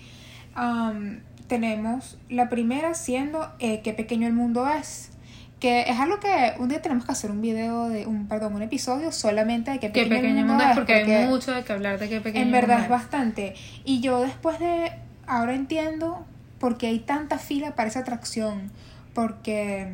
am, 0.55 1.21
tenemos 1.49 2.17
la 2.29 2.49
primera 2.49 2.95
siendo 2.95 3.53
eh, 3.59 3.81
Qué 3.83 3.93
pequeño 3.93 4.27
el 4.29 4.33
mundo 4.33 4.69
es, 4.69 5.11
que 5.59 5.83
es 5.83 5.99
algo 5.99 6.21
que 6.21 6.55
un 6.59 6.69
día 6.69 6.81
tenemos 6.81 7.05
que 7.05 7.13
hacer 7.13 7.31
un 7.33 7.41
video 7.41 7.89
de 7.89 8.07
un 8.07 8.29
perdón 8.29 8.55
un 8.55 8.63
episodio 8.63 9.11
solamente 9.11 9.73
de 9.73 9.79
qué 9.81 9.91
Qué 9.91 10.05
pequeño, 10.05 10.21
pequeño 10.21 10.41
el 10.41 10.47
mundo 10.47 10.65
es, 10.65 10.77
porque, 10.77 10.95
hay 10.95 11.27
mucho 11.27 11.53
de 11.53 11.65
que 11.65 11.73
hablar 11.73 11.99
de 11.99 12.09
qué 12.09 12.21
pequeño 12.21 12.45
en 12.45 12.53
verdad 12.53 12.83
es. 12.83 12.89
bastante. 12.89 13.55
Y 13.85 14.01
yo 14.01 14.21
después 14.21 14.61
de 14.61 14.93
ahora 15.27 15.55
entiendo 15.55 16.25
por 16.61 16.79
qué 16.79 16.87
hay 16.87 17.01
tanta 17.01 17.39
fila 17.39 17.75
para 17.75 17.89
esa 17.89 18.01
atracción 18.01 18.71
porque 19.13 19.93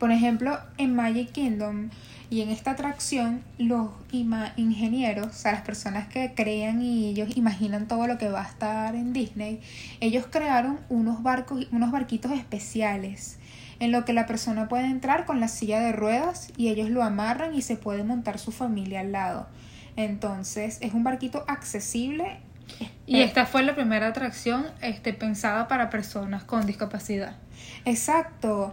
por 0.00 0.10
ejemplo 0.10 0.58
en 0.78 0.96
Magic 0.96 1.30
Kingdom 1.30 1.90
y 2.28 2.40
en 2.40 2.50
esta 2.50 2.72
atracción 2.72 3.42
los 3.58 3.90
ingenieros 4.10 5.28
o 5.28 5.32
sea 5.32 5.52
las 5.52 5.62
personas 5.62 6.08
que 6.08 6.32
crean 6.34 6.82
y 6.82 7.10
ellos 7.10 7.36
imaginan 7.36 7.86
todo 7.86 8.08
lo 8.08 8.18
que 8.18 8.28
va 8.28 8.42
a 8.42 8.48
estar 8.48 8.96
en 8.96 9.12
Disney 9.12 9.60
ellos 10.00 10.26
crearon 10.28 10.80
unos 10.88 11.22
barcos 11.22 11.68
unos 11.70 11.92
barquitos 11.92 12.32
especiales 12.32 13.38
en 13.80 13.92
lo 13.92 14.04
que 14.04 14.12
la 14.12 14.26
persona 14.26 14.68
puede 14.68 14.84
entrar 14.84 15.24
con 15.24 15.40
la 15.40 15.48
silla 15.48 15.80
de 15.80 15.92
ruedas 15.92 16.52
y 16.56 16.68
ellos 16.68 16.90
lo 16.90 17.02
amarran 17.02 17.54
y 17.54 17.62
se 17.62 17.76
puede 17.76 18.04
montar 18.04 18.38
su 18.38 18.52
familia 18.52 19.00
al 19.00 19.10
lado. 19.10 19.48
Entonces 19.96 20.78
es 20.82 20.92
un 20.92 21.02
barquito 21.02 21.44
accesible. 21.48 22.40
Y 23.06 23.20
Eh, 23.20 23.24
esta 23.24 23.46
fue 23.46 23.62
la 23.62 23.74
primera 23.74 24.06
atracción 24.08 24.66
este, 24.82 25.14
pensada 25.14 25.66
para 25.66 25.90
personas 25.90 26.44
con 26.44 26.66
discapacidad. 26.66 27.36
Exacto. 27.84 28.72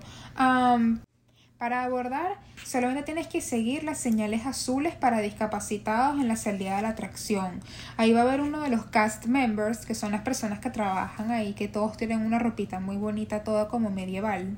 Para 1.58 1.84
abordar, 1.84 2.38
solamente 2.64 3.04
tienes 3.04 3.28
que 3.28 3.42
seguir 3.42 3.84
las 3.84 3.98
señales 3.98 4.46
azules 4.46 4.96
para 4.96 5.22
discapacitados 5.22 6.20
en 6.20 6.28
la 6.28 6.36
salida 6.36 6.76
de 6.76 6.84
la 6.84 6.90
atracción. 6.90 7.62
Ahí 7.98 8.14
va 8.14 8.20
a 8.20 8.24
haber 8.24 8.42
uno 8.42 8.62
de 8.62 8.70
los 8.70 8.86
cast 8.86 9.26
members, 9.26 9.86
que 9.86 9.96
son 9.96 10.12
las 10.12 10.22
personas 10.22 10.60
que 10.60 10.70
trabajan 10.70 11.32
ahí, 11.32 11.54
que 11.54 11.68
todos 11.68 11.98
tienen 11.98 12.24
una 12.24 12.38
ropita 12.38 12.80
muy 12.80 12.98
bonita, 12.98 13.44
toda 13.44 13.68
como 13.70 13.90
medieval. 13.90 14.56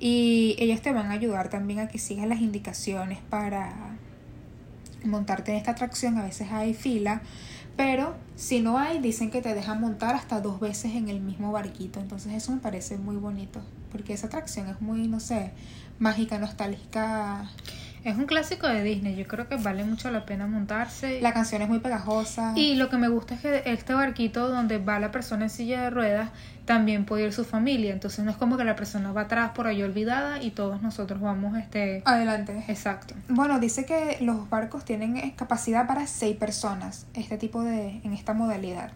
Y 0.00 0.56
ellos 0.58 0.82
te 0.82 0.92
van 0.92 1.06
a 1.06 1.12
ayudar 1.12 1.50
también 1.50 1.78
a 1.78 1.88
que 1.88 1.98
sigas 1.98 2.26
las 2.26 2.40
indicaciones 2.40 3.20
para 3.30 3.96
montarte 5.04 5.52
en 5.52 5.58
esta 5.58 5.70
atracción. 5.70 6.18
A 6.18 6.24
veces 6.24 6.50
hay 6.50 6.74
fila, 6.74 7.22
pero 7.76 8.16
si 8.34 8.60
no 8.60 8.78
hay, 8.78 8.98
dicen 8.98 9.30
que 9.30 9.40
te 9.40 9.54
dejan 9.54 9.80
montar 9.80 10.16
hasta 10.16 10.40
dos 10.40 10.58
veces 10.58 10.96
en 10.96 11.08
el 11.08 11.20
mismo 11.20 11.52
barquito. 11.52 12.00
Entonces 12.00 12.32
eso 12.32 12.50
me 12.50 12.58
parece 12.58 12.96
muy 12.98 13.16
bonito, 13.16 13.60
porque 13.92 14.12
esa 14.12 14.26
atracción 14.26 14.68
es 14.68 14.80
muy, 14.80 15.06
no 15.06 15.20
sé, 15.20 15.52
mágica, 15.98 16.38
nostálgica. 16.38 17.50
Es 18.04 18.16
un 18.18 18.26
clásico 18.26 18.66
de 18.66 18.82
Disney, 18.82 19.16
yo 19.16 19.26
creo 19.26 19.48
que 19.48 19.56
vale 19.56 19.82
mucho 19.82 20.10
la 20.10 20.26
pena 20.26 20.46
montarse. 20.46 21.22
La 21.22 21.32
canción 21.32 21.62
es 21.62 21.70
muy 21.70 21.78
pegajosa. 21.78 22.52
Y 22.54 22.74
lo 22.74 22.90
que 22.90 22.98
me 22.98 23.08
gusta 23.08 23.34
es 23.34 23.40
que 23.40 23.62
este 23.64 23.94
barquito 23.94 24.50
donde 24.50 24.76
va 24.76 25.00
la 25.00 25.10
persona 25.10 25.44
en 25.44 25.50
silla 25.50 25.84
de 25.84 25.90
ruedas 25.90 26.28
también 26.66 27.06
puede 27.06 27.24
ir 27.24 27.32
su 27.32 27.46
familia. 27.46 27.94
Entonces 27.94 28.22
no 28.22 28.30
es 28.30 28.36
como 28.36 28.58
que 28.58 28.64
la 28.64 28.76
persona 28.76 29.10
va 29.12 29.22
atrás 29.22 29.52
por 29.54 29.66
ahí 29.66 29.82
olvidada 29.82 30.42
y 30.42 30.50
todos 30.50 30.82
nosotros 30.82 31.18
vamos 31.18 31.56
este 31.56 32.02
Adelante. 32.04 32.64
exacto. 32.68 33.14
Bueno, 33.28 33.58
dice 33.58 33.86
que 33.86 34.18
los 34.20 34.50
barcos 34.50 34.84
tienen 34.84 35.16
eh, 35.16 35.32
capacidad 35.34 35.86
para 35.86 36.06
seis 36.06 36.36
personas, 36.36 37.06
este 37.14 37.38
tipo 37.38 37.62
de, 37.62 38.02
en 38.04 38.12
esta 38.12 38.34
modalidad. 38.34 38.90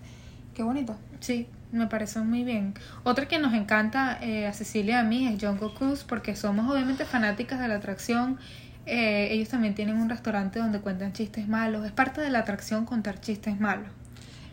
Qué 0.55 0.62
bonito. 0.62 0.97
Sí, 1.21 1.49
me 1.73 1.87
parece 1.87 2.21
muy 2.21 2.45
bien. 2.45 2.75
Otra 3.05 3.27
que 3.27 3.39
nos 3.39 3.55
encanta 3.55 4.19
eh, 4.23 4.47
a 4.47 4.53
Cecilia 4.53 4.97
y 4.97 4.99
a 4.99 5.03
mí 5.03 5.27
es 5.27 5.43
Jungle 5.43 5.71
Cruise 5.77 6.05
porque 6.05 6.35
somos 6.37 6.71
obviamente 6.71 7.05
fanáticas 7.05 7.61
de 7.61 7.69
la 7.69 7.77
atracción. 7.77 8.39
Eh, 8.87 9.29
ellos 9.33 9.49
también 9.49 9.75
tienen 9.75 9.97
un 9.97 10.09
restaurante 10.09 10.59
donde 10.59 10.81
cuentan 10.81 11.13
chistes 11.13 11.47
malos. 11.47 11.85
Es 11.85 11.93
parte 11.93 12.21
de 12.21 12.31
la 12.31 12.41
atracción 12.41 12.87
contar 12.87 13.21
chistes 13.21 13.61
malos. 13.61 13.89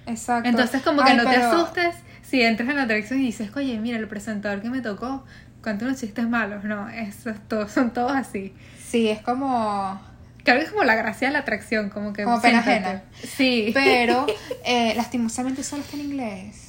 Exacto. 0.06 0.50
Entonces 0.50 0.82
como 0.82 1.04
que 1.04 1.12
Ay, 1.12 1.18
no 1.18 1.24
te 1.24 1.38
asustes 1.38 1.96
si 2.22 2.42
entras 2.42 2.70
en 2.70 2.76
la 2.76 2.84
atracción 2.84 3.22
y 3.22 3.28
dices, 3.28 3.50
oye, 3.56 3.80
mira, 3.80 3.98
el 3.98 4.08
presentador 4.08 4.62
que 4.62 4.70
me 4.70 4.82
tocó 4.82 5.24
cuenta 5.62 5.86
unos 5.86 6.00
chistes 6.00 6.28
malos. 6.28 6.64
No, 6.64 6.90
eso 6.90 7.30
es 7.30 7.40
todo, 7.48 7.68
son 7.68 7.92
todos 7.92 8.12
así. 8.12 8.54
Sí, 8.84 9.10
es 9.10 9.22
como... 9.22 10.00
Creo 10.44 10.60
que 10.60 10.66
es 10.66 10.70
como 10.70 10.84
la 10.84 10.94
gracia 10.94 11.30
de 11.30 11.34
la 11.34 11.40
atracción, 11.40 11.90
como 11.90 12.14
que... 12.14 12.24
Como 12.24 12.40
pena 12.40 12.60
ajena. 12.60 13.02
Sí. 13.24 13.72
Pero, 13.74 14.28
eh, 14.66 14.94
lastimosamente 14.96 15.64
solo 15.64 15.82
está 15.82 15.96
en 15.96 16.04
inglés. 16.04 16.65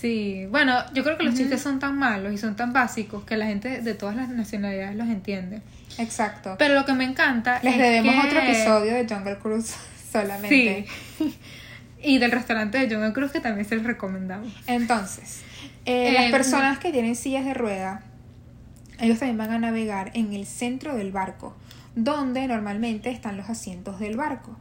Sí, 0.00 0.46
bueno, 0.50 0.78
yo 0.94 1.04
creo 1.04 1.18
que 1.18 1.24
los 1.24 1.34
chistes 1.34 1.60
son 1.60 1.78
tan 1.78 1.98
malos 1.98 2.32
y 2.32 2.38
son 2.38 2.56
tan 2.56 2.72
básicos 2.72 3.24
que 3.24 3.36
la 3.36 3.46
gente 3.46 3.82
de 3.82 3.94
todas 3.94 4.16
las 4.16 4.28
nacionalidades 4.30 4.96
los 4.96 5.08
entiende. 5.08 5.60
Exacto. 5.98 6.56
Pero 6.58 6.74
lo 6.74 6.84
que 6.86 6.94
me 6.94 7.04
encanta 7.04 7.60
Les 7.62 7.74
es 7.74 7.78
debemos 7.80 8.14
que- 8.14 8.28
otro 8.28 8.40
episodio 8.40 8.94
de 8.94 9.06
Jungle 9.06 9.36
Cruise 9.38 9.74
solamente. 10.12 10.86
Sí. 11.18 11.36
y 12.02 12.18
del 12.18 12.30
restaurante 12.32 12.78
de 12.78 12.92
Jungle 12.94 13.12
Cruz 13.12 13.30
que 13.32 13.40
también 13.40 13.68
se 13.68 13.76
los 13.76 13.84
recomendamos. 13.84 14.50
Entonces, 14.66 15.42
eh, 15.84 16.08
Eh, 16.08 16.12
las 16.12 16.30
personas 16.30 16.78
que 16.78 16.92
tienen 16.92 17.14
sillas 17.14 17.44
de 17.44 17.52
rueda, 17.52 18.02
ellos 19.00 19.18
también 19.18 19.36
van 19.38 19.50
a 19.50 19.58
navegar 19.58 20.10
en 20.14 20.32
el 20.32 20.46
centro 20.46 20.96
del 20.96 21.12
barco, 21.12 21.54
donde 21.94 22.46
normalmente 22.46 23.10
están 23.10 23.36
los 23.36 23.50
asientos 23.50 23.98
del 24.00 24.16
barco. 24.16 24.56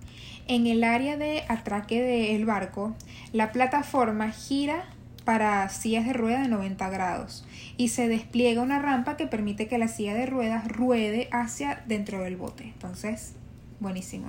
En 0.47 0.65
el 0.67 0.83
área 0.83 1.15
de 1.15 1.43
atraque 1.47 2.01
del 2.01 2.45
barco, 2.45 2.95
la 3.31 3.51
plataforma 3.53 4.31
gira 4.31 4.83
para 5.29 5.69
sillas 5.69 6.07
de 6.07 6.13
rueda 6.13 6.41
de 6.41 6.47
90 6.47 6.89
grados 6.89 7.45
y 7.77 7.89
se 7.89 8.07
despliega 8.07 8.63
una 8.63 8.79
rampa 8.79 9.15
que 9.15 9.27
permite 9.27 9.67
que 9.67 9.77
la 9.77 9.87
silla 9.87 10.15
de 10.15 10.25
ruedas 10.25 10.67
ruede 10.67 11.29
hacia 11.31 11.83
dentro 11.85 12.21
del 12.23 12.35
bote. 12.35 12.63
Entonces, 12.63 13.33
buenísimo. 13.79 14.25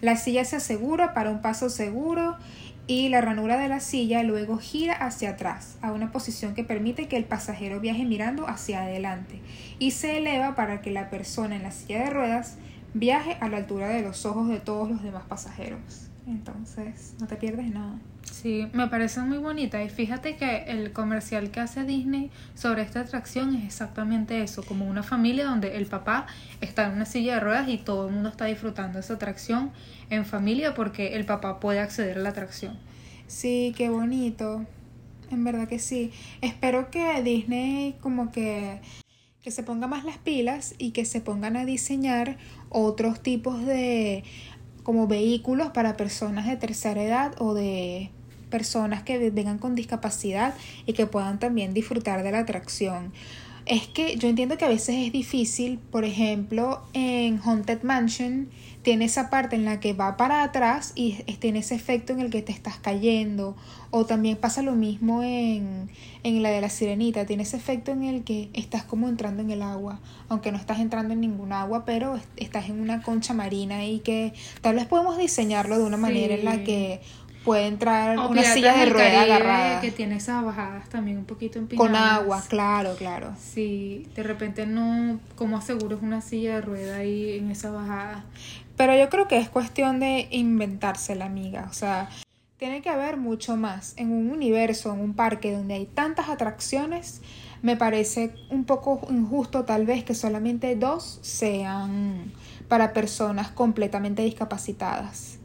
La 0.00 0.16
silla 0.16 0.44
se 0.44 0.56
asegura 0.56 1.14
para 1.14 1.30
un 1.30 1.42
paso 1.42 1.70
seguro 1.70 2.36
y 2.88 3.08
la 3.08 3.20
ranura 3.20 3.56
de 3.56 3.68
la 3.68 3.78
silla 3.78 4.24
luego 4.24 4.58
gira 4.58 4.94
hacia 4.94 5.30
atrás 5.30 5.78
a 5.80 5.92
una 5.92 6.10
posición 6.10 6.56
que 6.56 6.64
permite 6.64 7.06
que 7.06 7.18
el 7.18 7.24
pasajero 7.24 7.78
viaje 7.78 8.04
mirando 8.04 8.48
hacia 8.48 8.82
adelante 8.82 9.38
y 9.78 9.92
se 9.92 10.18
eleva 10.18 10.56
para 10.56 10.82
que 10.82 10.90
la 10.90 11.08
persona 11.08 11.54
en 11.54 11.62
la 11.62 11.70
silla 11.70 12.02
de 12.02 12.10
ruedas 12.10 12.56
viaje 12.94 13.36
a 13.38 13.48
la 13.48 13.58
altura 13.58 13.90
de 13.90 14.02
los 14.02 14.26
ojos 14.26 14.48
de 14.48 14.58
todos 14.58 14.90
los 14.90 15.04
demás 15.04 15.22
pasajeros. 15.28 16.11
Entonces, 16.26 17.14
no 17.20 17.26
te 17.26 17.36
pierdes 17.36 17.72
nada. 17.72 17.98
Sí, 18.30 18.68
me 18.72 18.86
parece 18.86 19.20
muy 19.20 19.38
bonita 19.38 19.82
y 19.82 19.88
fíjate 19.88 20.36
que 20.36 20.64
el 20.68 20.92
comercial 20.92 21.50
que 21.50 21.60
hace 21.60 21.84
Disney 21.84 22.30
sobre 22.54 22.82
esta 22.82 23.00
atracción 23.00 23.54
es 23.56 23.64
exactamente 23.64 24.42
eso, 24.42 24.62
como 24.62 24.86
una 24.86 25.02
familia 25.02 25.44
donde 25.44 25.76
el 25.76 25.86
papá 25.86 26.26
está 26.60 26.86
en 26.86 26.94
una 26.94 27.04
silla 27.04 27.34
de 27.34 27.40
ruedas 27.40 27.68
y 27.68 27.78
todo 27.78 28.06
el 28.06 28.14
mundo 28.14 28.28
está 28.28 28.46
disfrutando 28.46 29.00
esa 29.00 29.14
atracción 29.14 29.72
en 30.10 30.24
familia 30.24 30.74
porque 30.74 31.14
el 31.14 31.24
papá 31.24 31.60
puede 31.60 31.80
acceder 31.80 32.18
a 32.18 32.20
la 32.20 32.30
atracción. 32.30 32.78
Sí, 33.26 33.74
qué 33.76 33.90
bonito. 33.90 34.64
En 35.30 35.44
verdad 35.44 35.66
que 35.66 35.78
sí. 35.78 36.12
Espero 36.40 36.90
que 36.90 37.22
Disney 37.22 37.96
como 38.00 38.30
que, 38.30 38.80
que 39.42 39.50
se 39.50 39.62
ponga 39.62 39.86
más 39.86 40.04
las 40.04 40.18
pilas 40.18 40.74
y 40.78 40.90
que 40.90 41.04
se 41.04 41.20
pongan 41.20 41.56
a 41.56 41.64
diseñar 41.64 42.36
otros 42.68 43.22
tipos 43.22 43.64
de 43.64 44.24
como 44.82 45.06
vehículos 45.06 45.70
para 45.70 45.96
personas 45.96 46.46
de 46.46 46.56
tercera 46.56 47.02
edad 47.02 47.32
o 47.38 47.54
de 47.54 48.10
personas 48.50 49.02
que 49.02 49.30
vengan 49.30 49.58
con 49.58 49.74
discapacidad 49.74 50.54
y 50.86 50.92
que 50.92 51.06
puedan 51.06 51.38
también 51.38 51.72
disfrutar 51.72 52.22
de 52.22 52.32
la 52.32 52.40
atracción. 52.40 53.12
Es 53.66 53.86
que 53.86 54.16
yo 54.16 54.28
entiendo 54.28 54.58
que 54.58 54.64
a 54.64 54.68
veces 54.68 54.96
es 55.06 55.12
difícil, 55.12 55.78
por 55.78 56.04
ejemplo, 56.04 56.82
en 56.94 57.38
Haunted 57.44 57.82
Mansion 57.82 58.48
tiene 58.82 59.04
esa 59.04 59.30
parte 59.30 59.54
en 59.54 59.64
la 59.64 59.78
que 59.78 59.92
va 59.92 60.16
para 60.16 60.42
atrás 60.42 60.90
y 60.96 61.12
tiene 61.38 61.60
ese 61.60 61.76
efecto 61.76 62.12
en 62.12 62.18
el 62.18 62.30
que 62.30 62.42
te 62.42 62.50
estás 62.50 62.78
cayendo. 62.78 63.56
O 63.92 64.06
también 64.06 64.36
pasa 64.36 64.62
lo 64.62 64.72
mismo 64.72 65.22
en, 65.22 65.88
en 66.24 66.42
la 66.42 66.48
de 66.50 66.60
la 66.60 66.68
sirenita, 66.68 67.24
tiene 67.24 67.44
ese 67.44 67.56
efecto 67.58 67.92
en 67.92 68.02
el 68.02 68.24
que 68.24 68.48
estás 68.54 68.82
como 68.82 69.08
entrando 69.08 69.42
en 69.42 69.50
el 69.52 69.62
agua, 69.62 70.00
aunque 70.28 70.50
no 70.50 70.58
estás 70.58 70.80
entrando 70.80 71.14
en 71.14 71.20
ningún 71.20 71.52
agua, 71.52 71.84
pero 71.84 72.16
est- 72.16 72.26
estás 72.38 72.68
en 72.70 72.80
una 72.80 73.02
concha 73.02 73.34
marina 73.34 73.84
y 73.86 74.00
que 74.00 74.32
tal 74.62 74.74
vez 74.76 74.86
podemos 74.86 75.16
diseñarlo 75.18 75.78
de 75.78 75.84
una 75.84 75.98
manera 75.98 76.34
en 76.34 76.44
la 76.44 76.64
que 76.64 77.00
puede 77.44 77.66
entrar 77.66 78.18
O 78.18 78.28
una 78.28 78.40
Piratas 78.40 78.54
silla 78.54 78.76
de 78.76 78.86
rueda 78.86 79.12
Caribe, 79.12 79.34
agarrada 79.34 79.80
que 79.80 79.90
tiene 79.90 80.16
esas 80.16 80.44
bajadas 80.44 80.88
también 80.88 81.18
un 81.18 81.24
poquito 81.24 81.58
empinadas. 81.58 81.90
con 81.90 81.96
agua, 81.96 82.42
claro, 82.48 82.94
claro. 82.96 83.34
Sí, 83.38 84.08
de 84.14 84.22
repente 84.22 84.66
no, 84.66 85.20
¿cómo 85.36 85.56
aseguras 85.56 86.00
una 86.02 86.20
silla 86.20 86.56
de 86.56 86.60
rueda 86.60 86.96
ahí 86.98 87.38
en 87.38 87.50
esa 87.50 87.70
bajada? 87.70 88.24
Pero 88.76 88.96
yo 88.96 89.08
creo 89.08 89.28
que 89.28 89.38
es 89.38 89.48
cuestión 89.48 90.00
de 90.00 90.28
inventársela, 90.30 91.26
amiga. 91.26 91.66
O 91.70 91.72
sea, 91.72 92.08
tiene 92.56 92.80
que 92.80 92.88
haber 92.88 93.16
mucho 93.16 93.56
más. 93.56 93.94
En 93.96 94.12
un 94.12 94.30
universo, 94.30 94.92
en 94.92 95.00
un 95.00 95.14
parque 95.14 95.52
donde 95.52 95.74
hay 95.74 95.86
tantas 95.86 96.28
atracciones, 96.28 97.20
me 97.62 97.76
parece 97.76 98.34
un 98.50 98.64
poco 98.64 99.06
injusto 99.10 99.64
tal 99.64 99.86
vez 99.86 100.04
que 100.04 100.14
solamente 100.14 100.74
dos 100.76 101.18
sean 101.22 102.32
para 102.68 102.92
personas 102.92 103.50
completamente 103.50 104.22
discapacitadas, 104.22 105.38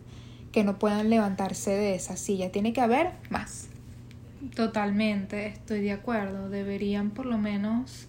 que 0.58 0.64
no 0.64 0.80
puedan 0.80 1.12
levantarse 1.12 1.70
de 1.70 1.94
esa 1.94 2.18
silla. 2.18 2.52
Tiene 2.52 2.74
que 2.74 2.82
haber 2.82 3.12
más. 3.30 3.68
Totalmente, 4.56 5.46
estoy 5.46 5.82
de 5.82 5.92
acuerdo. 5.92 6.50
Deberían 6.50 7.12
por 7.12 7.28
lo 7.28 7.38
menos 7.38 8.08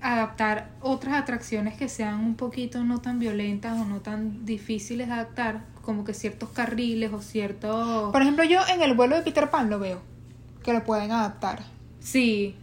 adaptar 0.00 0.70
otras 0.80 1.20
atracciones 1.20 1.74
que 1.74 1.88
sean 1.88 2.20
un 2.20 2.36
poquito 2.36 2.84
no 2.84 3.00
tan 3.00 3.18
violentas 3.18 3.76
o 3.76 3.84
no 3.84 3.98
tan 3.98 4.46
difíciles 4.46 5.08
de 5.08 5.14
adaptar, 5.14 5.64
como 5.84 6.04
que 6.04 6.14
ciertos 6.14 6.50
carriles 6.50 7.12
o 7.12 7.20
ciertos... 7.20 8.12
Por 8.12 8.22
ejemplo, 8.22 8.44
yo 8.44 8.60
en 8.72 8.80
el 8.80 8.94
vuelo 8.94 9.16
de 9.16 9.22
Peter 9.22 9.50
Pan 9.50 9.68
lo 9.68 9.80
veo, 9.80 10.00
que 10.62 10.72
lo 10.72 10.84
pueden 10.84 11.10
adaptar. 11.10 11.64
Sí, 11.98 12.54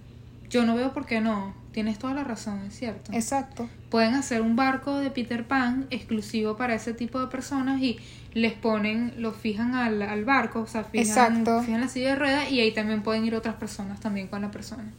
yo 0.50 0.66
no 0.66 0.76
veo 0.76 0.94
por 0.94 1.06
qué 1.06 1.20
no. 1.20 1.54
Tienes 1.72 2.00
toda 2.00 2.14
la 2.14 2.24
razón, 2.24 2.60
es 2.68 2.78
cierto. 2.78 3.12
Exacto. 3.14 3.70
Pueden 3.90 4.16
hacer 4.16 4.42
un 4.42 4.56
barco 4.56 4.98
de 4.98 5.12
Peter 5.12 5.48
Pan 5.48 5.88
exclusivo 5.90 6.58
para 6.58 6.76
ese 6.76 6.94
tipo 6.94 7.20
de 7.20 7.28
personas 7.28 7.82
y 7.82 8.00
les 8.34 8.54
ponen, 8.54 9.14
lo 9.18 9.32
fijan 9.32 9.76
al, 9.76 10.02
al 10.02 10.26
barco, 10.26 10.62
o 10.62 10.68
sea, 10.68 10.84
fijan, 10.84 11.08
Exacto. 11.08 11.64
fijan 11.64 11.82
la 11.82 11.88
silla 11.88 12.10
de 12.10 12.16
ruedas 12.16 12.52
y 12.52 12.60
ahí 12.60 12.72
también 12.72 13.04
pueden 13.04 13.26
ir 13.26 13.36
otras 13.36 13.56
personas 13.56 14.00
también 14.00 14.28
con 14.28 14.42
la 14.42 14.52
persona. 14.52 14.92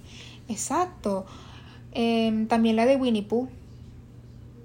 Exacto. 0.48 1.26
Em, 1.92 2.46
también 2.46 2.76
la 2.76 2.86
de 2.86 2.96
Winnie 2.96 3.22
Pooh. 3.22 3.48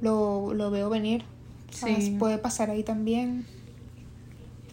Lo, 0.02 0.54
lo 0.54 0.72
veo 0.72 0.90
venir. 0.90 1.24
¿sabes? 1.76 2.06
Sí. 2.06 2.16
Puede 2.18 2.38
pasar 2.38 2.70
ahí 2.70 2.84
también. 2.84 3.46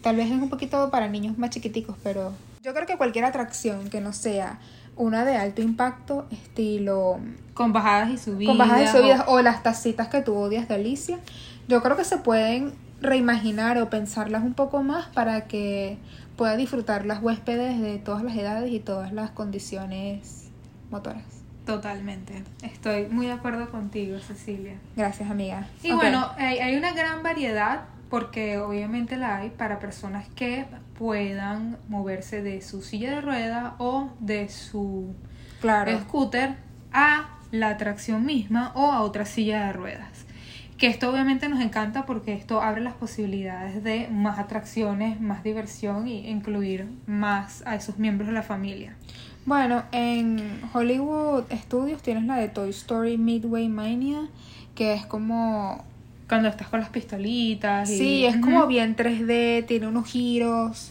Tal 0.00 0.16
vez 0.16 0.26
es 0.26 0.32
un 0.32 0.48
poquito 0.48 0.90
para 0.90 1.08
niños 1.08 1.38
más 1.38 1.50
chiquiticos, 1.50 1.96
pero 2.02 2.32
yo 2.62 2.72
creo 2.74 2.86
que 2.86 2.96
cualquier 2.96 3.24
atracción 3.24 3.88
que 3.90 4.00
no 4.00 4.12
sea 4.12 4.58
una 4.96 5.24
de 5.24 5.36
alto 5.36 5.62
impacto, 5.62 6.26
estilo 6.30 7.18
Con 7.54 7.72
bajadas 7.72 8.10
y 8.10 8.18
subidas. 8.18 8.48
con 8.48 8.58
bajadas 8.58 8.94
y 8.94 8.98
subidas 8.98 9.24
o 9.26 9.40
las 9.40 9.62
tacitas 9.62 10.08
que 10.08 10.20
tú 10.22 10.34
odias 10.34 10.68
de 10.68 10.74
Alicia, 10.74 11.18
yo 11.68 11.82
creo 11.82 11.96
que 11.96 12.04
se 12.04 12.18
pueden 12.18 12.74
reimaginar 13.00 13.78
o 13.78 13.90
pensarlas 13.90 14.42
un 14.42 14.54
poco 14.54 14.82
más 14.82 15.06
para 15.08 15.46
que 15.46 15.98
pueda 16.36 16.56
disfrutar 16.56 17.04
las 17.04 17.22
huéspedes 17.22 17.80
de 17.80 17.98
todas 17.98 18.22
las 18.22 18.36
edades 18.36 18.70
y 18.70 18.80
todas 18.80 19.12
las 19.12 19.30
condiciones 19.30 20.50
motoras. 20.90 21.24
Totalmente. 21.66 22.42
Estoy 22.62 23.06
muy 23.06 23.26
de 23.26 23.32
acuerdo 23.32 23.70
contigo, 23.70 24.18
Cecilia. 24.18 24.74
Gracias, 24.96 25.30
amiga. 25.30 25.68
Y 25.82 25.92
bueno, 25.92 26.30
hay, 26.36 26.58
hay 26.58 26.76
una 26.76 26.92
gran 26.92 27.22
variedad, 27.22 27.82
porque 28.10 28.58
obviamente 28.58 29.16
la 29.16 29.36
hay 29.36 29.50
para 29.50 29.78
personas 29.78 30.26
que 30.34 30.66
puedan 31.02 31.78
moverse 31.88 32.42
de 32.42 32.62
su 32.62 32.80
silla 32.80 33.16
de 33.16 33.20
rueda 33.22 33.74
o 33.78 34.10
de 34.20 34.48
su 34.48 35.16
claro. 35.60 35.98
scooter 35.98 36.54
a 36.92 37.40
la 37.50 37.70
atracción 37.70 38.24
misma 38.24 38.70
o 38.76 38.92
a 38.92 39.00
otra 39.00 39.24
silla 39.24 39.66
de 39.66 39.72
ruedas. 39.72 40.26
Que 40.78 40.86
esto 40.86 41.10
obviamente 41.10 41.48
nos 41.48 41.60
encanta 41.60 42.06
porque 42.06 42.34
esto 42.34 42.62
abre 42.62 42.82
las 42.82 42.94
posibilidades 42.94 43.82
de 43.82 44.06
más 44.12 44.38
atracciones, 44.38 45.20
más 45.20 45.42
diversión 45.42 46.06
e 46.06 46.30
incluir 46.30 46.86
más 47.06 47.66
a 47.66 47.74
esos 47.74 47.98
miembros 47.98 48.28
de 48.28 48.34
la 48.34 48.44
familia. 48.44 48.94
Bueno, 49.44 49.82
en 49.90 50.60
Hollywood 50.72 51.46
Studios 51.52 52.00
tienes 52.00 52.26
la 52.26 52.36
de 52.36 52.46
Toy 52.46 52.70
Story 52.70 53.18
Midway 53.18 53.68
Mania, 53.68 54.28
que 54.76 54.94
es 54.94 55.04
como... 55.04 55.84
Cuando 56.32 56.48
estás 56.48 56.68
con 56.68 56.80
las 56.80 56.88
pistolitas. 56.88 57.90
y- 57.90 57.98
Sí, 57.98 58.24
es 58.24 58.38
como 58.38 58.66
bien 58.66 58.96
3D, 58.96 59.66
tiene 59.66 59.86
unos 59.86 60.08
giros. 60.08 60.90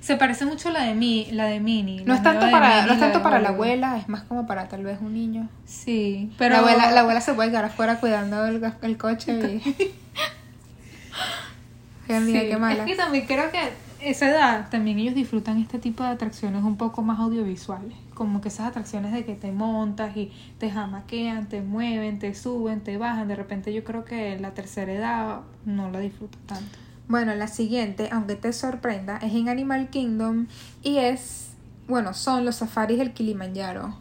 Se 0.00 0.16
parece 0.16 0.46
mucho 0.46 0.70
a 0.70 0.72
la 0.72 0.82
de 0.82 0.94
mi, 0.94 1.26
la 1.30 1.44
de 1.44 1.60
Minnie. 1.60 1.98
No 2.00 2.14
la 2.14 2.14
es 2.16 2.22
tanto 2.24 2.50
para, 2.50 2.86
no 2.86 2.92
es 2.94 2.98
la 2.98 2.98
tanto 2.98 3.18
de 3.18 3.22
para 3.22 3.38
la 3.38 3.50
abuela, 3.50 3.98
es 3.98 4.08
más 4.08 4.22
como 4.24 4.48
para 4.48 4.66
tal 4.66 4.82
vez 4.82 4.98
un 5.00 5.14
niño. 5.14 5.48
Sí, 5.64 6.32
Pero 6.38 6.54
la 6.54 6.58
abuela, 6.58 6.90
la 6.90 7.00
abuela 7.02 7.20
se 7.20 7.34
puede 7.34 7.50
quedar 7.50 7.66
afuera 7.66 8.00
cuidando 8.00 8.44
el, 8.46 8.60
el 8.82 8.96
coche 8.98 9.60
y... 9.64 9.92
Amiga, 12.12 12.40
Sí, 12.40 12.48
qué 12.48 12.56
mala. 12.56 12.82
Es 12.82 12.90
que 12.90 12.96
también 12.96 13.26
creo 13.26 13.48
que 13.52 13.60
esa 14.00 14.28
edad 14.28 14.68
también 14.70 14.98
ellos 14.98 15.14
disfrutan 15.14 15.58
este 15.60 15.78
tipo 15.78 16.02
de 16.02 16.08
atracciones 16.08 16.64
un 16.64 16.76
poco 16.76 17.02
más 17.02 17.20
audiovisuales. 17.20 17.94
Como 18.20 18.42
que 18.42 18.48
esas 18.48 18.66
atracciones 18.66 19.14
de 19.14 19.24
que 19.24 19.34
te 19.34 19.50
montas 19.50 20.14
y 20.14 20.30
te 20.58 20.70
jamaquean, 20.70 21.48
te 21.48 21.62
mueven, 21.62 22.18
te 22.18 22.34
suben, 22.34 22.82
te 22.82 22.98
bajan. 22.98 23.28
De 23.28 23.34
repente 23.34 23.72
yo 23.72 23.82
creo 23.82 24.04
que 24.04 24.38
la 24.38 24.52
tercera 24.52 24.92
edad 24.92 25.40
no 25.64 25.90
la 25.90 26.00
disfruto 26.00 26.36
tanto. 26.44 26.76
Bueno, 27.08 27.34
la 27.34 27.48
siguiente, 27.48 28.10
aunque 28.12 28.34
te 28.34 28.52
sorprenda, 28.52 29.16
es 29.16 29.32
en 29.32 29.48
Animal 29.48 29.88
Kingdom 29.88 30.48
y 30.82 30.98
es, 30.98 31.52
bueno, 31.88 32.12
son 32.12 32.44
los 32.44 32.56
safaris 32.56 32.98
del 32.98 33.14
Kilimanjaro. 33.14 33.96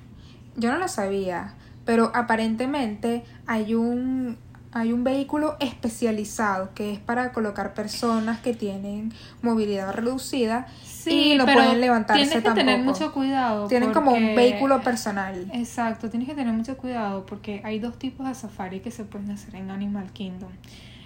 Yo 0.58 0.70
no 0.70 0.80
lo 0.80 0.90
sabía, 0.90 1.54
pero 1.86 2.12
aparentemente 2.14 3.24
hay 3.48 3.74
un 3.74 4.38
hay 4.72 4.94
un 4.94 5.04
vehículo 5.04 5.58
especializado 5.60 6.74
que 6.76 6.94
es 6.94 7.00
para 7.00 7.32
colocar 7.32 7.74
personas 7.74 8.40
que 8.42 8.54
tienen 8.54 9.12
movilidad 9.42 9.92
reducida 9.94 10.68
y 11.06 11.36
no 11.36 11.46
pueden 11.46 11.82
levantarse 11.82 12.22
tienes 12.22 12.36
que 12.36 12.42
tampoco. 12.42 12.66
tener 12.68 12.84
mucho 12.86 13.12
cuidado. 13.12 13.68
Tienen 13.68 13.92
como 13.94 14.12
un 14.12 14.20
porque- 14.20 14.36
vehículo 14.36 14.82
personal. 14.82 15.50
Exacto, 15.54 16.10
tienes 16.10 16.28
que 16.30 16.36
tener 16.36 16.54
mucho 16.54 16.78
cuidado 16.78 17.26
porque 17.26 17.62
hay 17.64 17.80
dos 17.80 17.98
tipos 17.98 18.28
de 18.28 18.36
safari 18.36 18.80
que 18.82 18.92
se 18.92 19.06
pueden 19.06 19.32
hacer 19.32 19.56
en 19.56 19.72
Animal 19.72 20.12
Kingdom. 20.14 20.52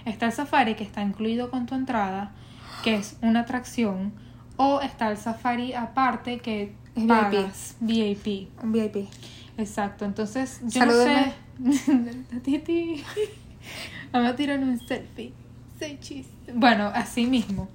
Está 0.05 0.25
el 0.25 0.34
safari 0.34 0.75
que 0.75 0.83
está 0.83 1.01
incluido 1.01 1.50
con 1.50 1.66
tu 1.66 1.75
entrada, 1.75 2.31
que 2.83 2.96
es 2.96 3.16
una 3.22 3.42
atracción, 3.42 4.11
o 4.57 4.81
está 4.81 5.09
el 5.09 5.16
safari 5.18 5.74
aparte 5.74 6.40
que 6.40 6.75
Es 6.96 7.05
pagas, 7.05 7.75
VIP. 7.79 8.50
Un 8.61 8.74
VIP. 8.74 9.07
Exacto, 9.57 10.03
entonces 10.03 10.59
yo 10.64 10.81
Salúdeme. 10.81 11.33
no 11.59 11.72
sé. 11.72 12.01
Titi. 12.44 13.03
Vamos 14.12 14.32
a 14.32 14.36
tirar 14.36 14.60
un 14.60 14.80
selfie. 14.80 15.34
Soy 15.80 15.98
chiste. 16.00 16.54
Bueno, 16.54 16.92
así 16.94 17.26
mismo. 17.26 17.68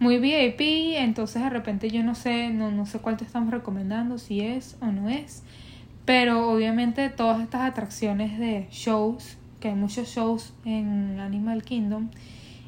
Muy 0.00 0.18
VIP, 0.18 0.96
entonces 0.96 1.42
de 1.42 1.50
repente 1.50 1.88
yo 1.88 2.02
no 2.02 2.14
sé, 2.14 2.50
no, 2.50 2.70
no 2.70 2.84
sé 2.84 2.98
cuál 2.98 3.16
te 3.16 3.24
estamos 3.24 3.52
recomendando, 3.52 4.18
si 4.18 4.40
es 4.40 4.76
o 4.80 4.86
no 4.86 5.08
es. 5.08 5.42
Pero 6.04 6.50
obviamente 6.50 7.08
todas 7.10 7.40
estas 7.40 7.62
atracciones 7.62 8.38
de 8.38 8.66
shows, 8.70 9.36
que 9.60 9.68
hay 9.68 9.74
muchos 9.74 10.08
shows 10.08 10.52
en 10.64 11.20
Animal 11.20 11.62
Kingdom 11.62 12.08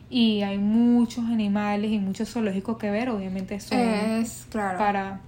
y 0.09 0.43
hay 0.43 0.59
muchos 0.59 1.25
animales 1.27 1.91
y 1.91 1.99
muchos 1.99 2.31
zoológicos 2.31 2.79
que 2.79 2.91
ver, 2.91 3.11
obviamente 3.11 3.59
son 3.61 3.79
Es, 3.79 4.47
claro. 4.51 4.79
para 4.79 5.21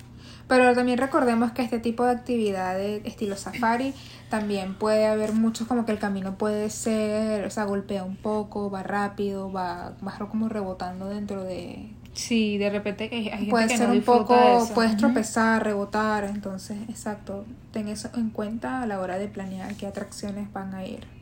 Pero 0.48 0.74
también 0.74 0.98
recordemos 0.98 1.52
que 1.52 1.62
este 1.62 1.78
tipo 1.78 2.04
de 2.04 2.12
actividad 2.12 2.74
de 2.74 3.02
estilo 3.04 3.36
safari 3.36 3.92
también 4.30 4.74
puede 4.74 5.06
haber 5.06 5.32
muchos 5.32 5.66
como 5.66 5.84
que 5.84 5.92
el 5.92 5.98
camino 5.98 6.36
puede 6.36 6.70
ser, 6.70 7.44
o 7.44 7.50
sea, 7.50 7.64
golpea 7.64 8.02
un 8.02 8.16
poco, 8.16 8.70
va 8.70 8.82
rápido, 8.82 9.52
va, 9.52 9.92
va 10.06 10.18
como 10.28 10.48
rebotando 10.48 11.08
dentro 11.08 11.44
de... 11.44 11.90
Sí, 12.14 12.58
de 12.58 12.70
repente 12.70 13.08
hay, 13.12 13.24
gente 13.24 13.50
Puede 13.50 13.68
que 13.68 13.76
ser 13.76 13.88
no 13.88 13.94
un 13.94 14.02
poco, 14.02 14.34
eso. 14.34 14.74
puedes 14.74 14.96
tropezar, 14.96 15.62
rebotar, 15.62 16.24
entonces, 16.24 16.76
exacto, 16.88 17.44
ten 17.70 17.86
eso 17.88 18.10
en 18.16 18.30
cuenta 18.30 18.82
a 18.82 18.86
la 18.86 18.98
hora 18.98 19.18
de 19.18 19.28
planear 19.28 19.74
qué 19.74 19.86
atracciones 19.86 20.52
van 20.52 20.74
a 20.74 20.84
ir. 20.84 21.17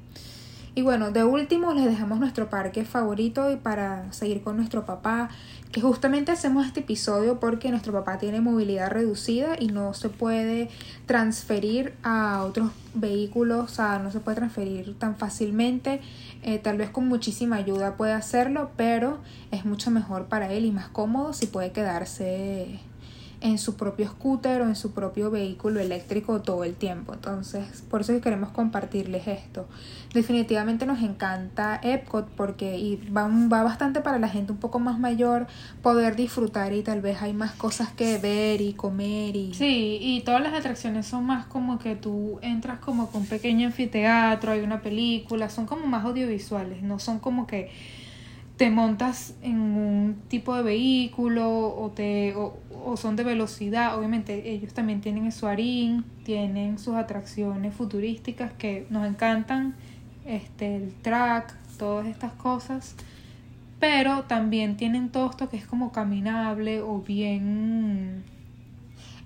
Y 0.76 0.82
bueno, 0.82 1.10
de 1.10 1.24
último 1.24 1.72
les 1.72 1.86
dejamos 1.86 2.20
nuestro 2.20 2.50
parque 2.50 2.84
favorito 2.84 3.50
y 3.50 3.56
para 3.56 4.12
seguir 4.12 4.42
con 4.42 4.58
nuestro 4.58 4.84
papá, 4.84 5.30
que 5.72 5.80
justamente 5.80 6.32
hacemos 6.32 6.66
este 6.66 6.80
episodio 6.80 7.40
porque 7.40 7.70
nuestro 7.70 7.94
papá 7.94 8.18
tiene 8.18 8.42
movilidad 8.42 8.90
reducida 8.90 9.56
y 9.58 9.68
no 9.68 9.94
se 9.94 10.10
puede 10.10 10.68
transferir 11.06 11.94
a 12.02 12.42
otros 12.44 12.72
vehículos, 12.92 13.72
o 13.72 13.74
sea, 13.74 13.98
no 14.00 14.10
se 14.10 14.20
puede 14.20 14.36
transferir 14.36 14.98
tan 14.98 15.16
fácilmente. 15.16 16.02
Eh, 16.42 16.58
tal 16.58 16.76
vez 16.76 16.90
con 16.90 17.08
muchísima 17.08 17.56
ayuda 17.56 17.96
puede 17.96 18.12
hacerlo, 18.12 18.70
pero 18.76 19.16
es 19.52 19.64
mucho 19.64 19.90
mejor 19.90 20.26
para 20.26 20.52
él 20.52 20.66
y 20.66 20.72
más 20.72 20.88
cómodo 20.88 21.32
si 21.32 21.46
puede 21.46 21.72
quedarse 21.72 22.80
en 23.40 23.58
su 23.58 23.76
propio 23.76 24.08
scooter 24.08 24.62
o 24.62 24.64
en 24.64 24.76
su 24.76 24.92
propio 24.92 25.30
vehículo 25.30 25.80
eléctrico 25.80 26.40
todo 26.40 26.64
el 26.64 26.74
tiempo. 26.74 27.14
Entonces, 27.14 27.82
por 27.90 28.00
eso 28.00 28.12
es 28.12 28.18
que 28.18 28.24
queremos 28.24 28.50
compartirles 28.50 29.26
esto. 29.26 29.66
Definitivamente 30.14 30.86
nos 30.86 31.02
encanta 31.02 31.78
Epcot 31.82 32.26
porque 32.28 32.98
va, 33.14 33.28
va 33.28 33.62
bastante 33.62 34.00
para 34.00 34.18
la 34.18 34.28
gente 34.28 34.52
un 34.52 34.58
poco 34.58 34.78
más 34.78 34.98
mayor 34.98 35.46
poder 35.82 36.16
disfrutar 36.16 36.72
y 36.72 36.82
tal 36.82 37.02
vez 37.02 37.20
hay 37.20 37.34
más 37.34 37.52
cosas 37.52 37.90
que 37.90 38.18
ver 38.18 38.60
y 38.60 38.72
comer 38.72 39.36
y... 39.36 39.52
Sí, 39.54 39.98
y 40.00 40.22
todas 40.22 40.40
las 40.40 40.54
atracciones 40.54 41.06
son 41.06 41.26
más 41.26 41.46
como 41.46 41.78
que 41.78 41.96
tú 41.96 42.38
entras 42.42 42.78
como 42.78 43.10
con 43.10 43.22
un 43.22 43.26
pequeño 43.26 43.66
anfiteatro, 43.66 44.52
hay 44.52 44.60
una 44.60 44.80
película, 44.80 45.48
son 45.48 45.66
como 45.66 45.86
más 45.86 46.04
audiovisuales, 46.04 46.82
no 46.82 46.98
son 46.98 47.18
como 47.18 47.46
que 47.46 47.70
te 48.56 48.70
montas 48.70 49.34
en 49.42 49.60
un 49.60 50.16
tipo 50.28 50.54
de 50.56 50.62
vehículo 50.62 51.48
o 51.76 51.90
te 51.90 52.34
o, 52.34 52.58
o 52.84 52.96
son 52.96 53.16
de 53.16 53.22
velocidad, 53.24 53.98
obviamente 53.98 54.50
ellos 54.50 54.72
también 54.72 55.00
tienen 55.00 55.30
su 55.32 55.46
harín, 55.46 56.04
tienen 56.24 56.78
sus 56.78 56.94
atracciones 56.94 57.74
futurísticas 57.74 58.52
que 58.54 58.86
nos 58.90 59.06
encantan, 59.06 59.74
este 60.24 60.76
el 60.76 60.92
track, 61.02 61.54
todas 61.78 62.06
estas 62.06 62.32
cosas, 62.32 62.94
pero 63.78 64.22
también 64.22 64.76
tienen 64.78 65.10
todo 65.10 65.28
esto 65.30 65.48
que 65.50 65.58
es 65.58 65.66
como 65.66 65.92
caminable 65.92 66.80
o 66.80 67.00
bien 67.00 68.24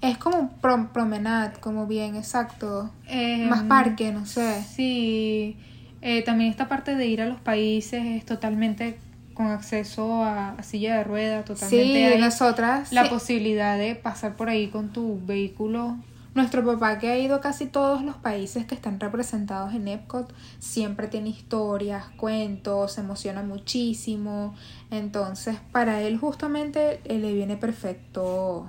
Es 0.03 0.19
como 0.19 0.39
un 0.39 0.51
prom- 0.61 0.89
promenade, 0.89 1.61
como 1.61 1.87
bien 1.87 2.17
exacto. 2.17 2.91
Eh, 3.07 3.47
Más 3.49 3.63
parque, 3.65 4.11
no 4.13 4.27
sé. 4.27 4.63
Sí, 4.75 5.57
eh, 6.03 6.23
también 6.23 6.51
esta 6.51 6.69
parte 6.69 6.97
de 6.97 7.07
ir 7.07 7.21
a 7.21 7.27
los 7.27 7.39
países 7.41 8.05
es 8.05 8.25
totalmente 8.25 8.99
con 9.41 9.51
acceso 9.53 10.23
a, 10.23 10.51
a 10.51 10.63
silla 10.63 10.99
de 10.99 11.05
ruedas, 11.05 11.47
totalmente 11.47 11.87
Sí, 11.95 11.97
hay 12.05 12.21
nosotras... 12.21 12.93
la 12.93 13.05
sí. 13.05 13.09
posibilidad 13.09 13.79
de 13.79 13.95
pasar 13.95 14.37
por 14.37 14.51
ahí 14.51 14.69
con 14.69 14.91
tu 14.91 15.19
vehículo. 15.25 15.97
Nuestro 16.35 16.63
papá 16.63 16.99
que 16.99 17.09
ha 17.09 17.19
ido 17.19 17.37
a 17.37 17.41
casi 17.41 17.65
todos 17.67 18.03
los 18.03 18.17
países 18.17 18.67
que 18.67 18.75
están 18.75 19.01
representados 19.01 19.73
en 19.75 19.89
Epcot 19.89 20.31
siempre 20.59 21.09
tiene 21.09 21.31
historias, 21.31 22.05
cuentos, 22.19 22.93
se 22.93 23.01
emociona 23.01 23.43
muchísimo. 23.43 24.55
Entonces, 24.91 25.57
para 25.73 26.03
él 26.03 26.19
justamente 26.19 27.01
le 27.09 27.33
viene 27.33 27.57
perfecto 27.57 28.69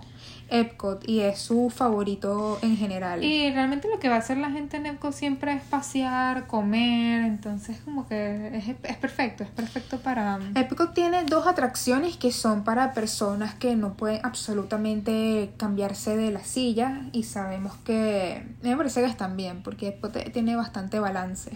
Epcot 0.52 1.08
y 1.08 1.22
es 1.22 1.40
su 1.40 1.70
favorito 1.70 2.60
en 2.62 2.78
general. 2.78 3.24
Y 3.24 3.52
realmente 3.52 3.88
lo 3.90 4.00
que 4.00 4.10
va 4.10 4.16
a 4.16 4.20
hacer 4.20 4.38
la 4.38 4.52
gente 4.52 4.78
en 4.78 4.86
Epcot 4.86 5.14
siempre 5.14 5.54
es 5.54 5.64
pasear, 5.64 6.46
comer, 6.48 7.24
entonces 7.24 7.80
como 7.84 8.08
que 8.08 8.58
es, 8.58 8.76
es 8.84 8.98
perfecto, 8.98 9.44
es 9.44 9.50
perfecto 9.50 10.00
para... 10.00 10.40
Epcot 10.56 10.94
tiene 10.94 11.24
dos 11.24 11.48
atracciones 11.48 12.18
que 12.18 12.32
son 12.32 12.64
para 12.64 12.94
personas 12.94 13.56
que 13.56 13.76
no 13.76 13.94
pueden 13.94 14.20
absolutamente 14.24 15.54
cambiarse 15.58 16.18
de 16.18 16.32
la 16.32 16.44
silla 16.44 17.04
y 17.14 17.24
sabemos 17.24 17.74
que 17.86 18.46
me 18.62 18.76
parece 18.76 19.02
que 19.02 19.08
están 19.08 19.38
bien 19.38 19.64
porque 19.64 19.88
Epcot 19.88 20.32
tiene 20.32 20.56
bastante 20.56 21.00
balance. 21.00 21.52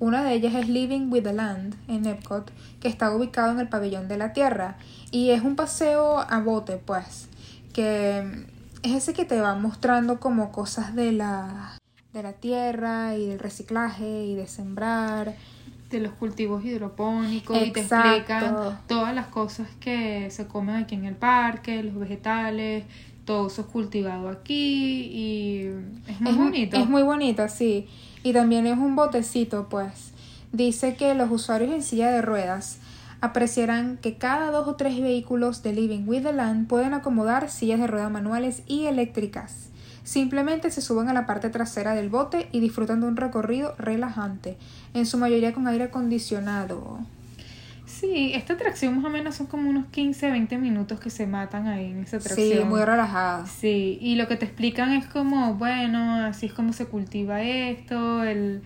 Una 0.00 0.24
de 0.24 0.34
ellas 0.34 0.54
es 0.54 0.68
Living 0.68 1.10
with 1.10 1.22
the 1.22 1.32
Land 1.32 1.76
en 1.88 2.04
Epcot, 2.04 2.50
que 2.80 2.88
está 2.88 3.14
ubicado 3.14 3.52
en 3.52 3.60
el 3.60 3.68
pabellón 3.68 4.08
de 4.08 4.18
la 4.18 4.32
Tierra 4.32 4.76
y 5.10 5.30
es 5.30 5.42
un 5.42 5.56
paseo 5.56 6.18
a 6.18 6.40
bote, 6.40 6.76
pues 6.76 7.28
que 7.74 8.46
es 8.82 8.92
ese 8.92 9.12
que 9.12 9.26
te 9.26 9.38
va 9.40 9.54
mostrando 9.56 10.20
como 10.20 10.52
cosas 10.52 10.94
de 10.94 11.12
la, 11.12 11.78
de 12.14 12.22
la 12.22 12.32
tierra 12.32 13.16
y 13.16 13.26
del 13.26 13.38
reciclaje 13.38 14.24
y 14.24 14.34
de 14.34 14.46
sembrar. 14.46 15.34
De 15.90 16.00
los 16.00 16.12
cultivos 16.12 16.64
hidropónicos 16.64 17.56
y 17.56 17.70
te 17.70 17.80
explican 17.80 18.80
todas 18.88 19.14
las 19.14 19.26
cosas 19.26 19.68
que 19.78 20.28
se 20.30 20.46
comen 20.46 20.76
aquí 20.76 20.94
en 20.94 21.04
el 21.04 21.14
parque, 21.14 21.82
los 21.82 21.94
vegetales, 21.94 22.84
todo 23.24 23.46
eso 23.46 23.62
es 23.62 23.68
cultivado 23.68 24.28
aquí 24.28 25.08
y 25.12 25.70
es 26.08 26.20
muy 26.20 26.32
bonito. 26.32 26.76
Es 26.76 26.88
muy 26.88 27.02
bonito, 27.02 27.48
sí. 27.48 27.86
Y 28.22 28.32
también 28.32 28.66
es 28.66 28.78
un 28.78 28.96
botecito, 28.96 29.68
pues. 29.68 30.12
Dice 30.52 30.96
que 30.96 31.14
los 31.14 31.30
usuarios 31.30 31.72
en 31.72 31.82
silla 31.82 32.10
de 32.10 32.22
ruedas 32.22 32.78
apreciarán 33.24 33.96
que 33.96 34.18
cada 34.18 34.50
dos 34.50 34.68
o 34.68 34.76
tres 34.76 35.00
vehículos 35.00 35.62
de 35.62 35.72
Living 35.72 36.06
with 36.06 36.22
the 36.22 36.32
Land 36.32 36.68
pueden 36.68 36.92
acomodar 36.92 37.50
sillas 37.50 37.80
de 37.80 37.86
ruedas 37.86 38.10
manuales 38.10 38.62
y 38.66 38.84
eléctricas. 38.84 39.70
Simplemente 40.02 40.70
se 40.70 40.82
suben 40.82 41.08
a 41.08 41.14
la 41.14 41.26
parte 41.26 41.48
trasera 41.48 41.94
del 41.94 42.10
bote 42.10 42.48
y 42.52 42.60
disfrutan 42.60 43.00
de 43.00 43.06
un 43.06 43.16
recorrido 43.16 43.74
relajante, 43.78 44.58
en 44.92 45.06
su 45.06 45.16
mayoría 45.16 45.54
con 45.54 45.66
aire 45.66 45.84
acondicionado. 45.84 46.98
Sí, 47.86 48.32
esta 48.34 48.52
atracción 48.52 48.96
más 48.96 49.06
o 49.06 49.10
menos 49.10 49.36
son 49.36 49.46
como 49.46 49.70
unos 49.70 49.86
15, 49.86 50.30
20 50.30 50.58
minutos 50.58 51.00
que 51.00 51.08
se 51.08 51.26
matan 51.26 51.66
ahí 51.66 51.92
en 51.92 52.02
esa 52.02 52.18
atracción. 52.18 52.58
Sí, 52.58 52.64
muy 52.64 52.82
relajada. 52.82 53.46
Sí, 53.46 53.98
y 54.02 54.16
lo 54.16 54.28
que 54.28 54.36
te 54.36 54.44
explican 54.44 54.92
es 54.92 55.06
como, 55.06 55.54
bueno, 55.54 56.26
así 56.26 56.46
es 56.46 56.52
como 56.52 56.74
se 56.74 56.84
cultiva 56.84 57.40
esto, 57.42 58.22
el 58.22 58.62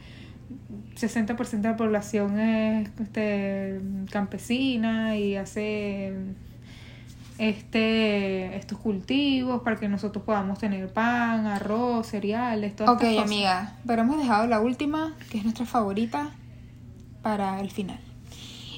60% 0.94 1.61
de 1.61 1.68
la 1.68 1.76
población 1.76 2.38
es 2.38 2.90
este, 3.00 3.80
campesina 4.11 5.16
y 5.16 5.37
hace 5.37 6.12
este 7.38 8.56
estos 8.56 8.78
cultivos 8.78 9.62
para 9.62 9.76
que 9.76 9.88
nosotros 9.88 10.24
podamos 10.24 10.58
tener 10.58 10.92
pan, 10.92 11.46
arroz, 11.46 12.08
cereales, 12.08 12.74
todas 12.74 12.96
Ok, 12.96 13.04
amiga, 13.22 13.76
pero 13.87 14.02
hemos 14.02 14.18
dejado 14.18 14.46
la 14.46 14.61
última, 14.61 15.14
que 15.30 15.38
es 15.38 15.44
nuestra 15.44 15.66
favorita, 15.66 16.30
para 17.22 17.61
el 17.61 17.70
final. 17.70 18.00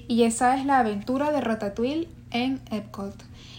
Y 0.08 0.24
esa 0.24 0.56
es 0.56 0.66
la 0.66 0.80
aventura 0.80 1.30
de 1.30 1.40
Ratatouille 1.40 2.08
en 2.30 2.60
Epcot. 2.70 3.14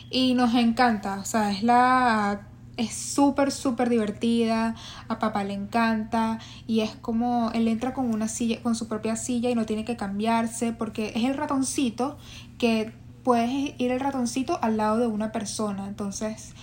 Y 0.09 0.33
nos 0.33 0.53
encanta, 0.53 1.19
o 1.19 1.25
sea, 1.25 1.51
es 1.51 1.63
la 1.63 2.41
es 2.81 2.93
súper, 2.93 3.51
súper 3.51 3.89
divertida, 3.89 4.75
a 5.07 5.19
papá 5.19 5.43
le 5.43 5.53
encanta 5.53 6.39
y 6.67 6.81
es 6.81 6.95
como 6.95 7.51
él 7.53 7.67
entra 7.67 7.93
con 7.93 8.13
una 8.13 8.27
silla, 8.27 8.61
con 8.61 8.75
su 8.75 8.87
propia 8.87 9.15
silla 9.15 9.49
y 9.49 9.55
no 9.55 9.65
tiene 9.65 9.85
que 9.85 9.95
cambiarse 9.95 10.73
porque 10.73 11.13
es 11.15 11.23
el 11.23 11.35
ratoncito 11.35 12.17
que 12.57 12.91
puedes 13.23 13.51
ir 13.77 13.91
el 13.91 13.99
ratoncito 13.99 14.59
al 14.61 14.77
lado 14.77 14.97
de 14.97 15.07
una 15.07 15.31
persona, 15.31 15.87
entonces 15.87 16.53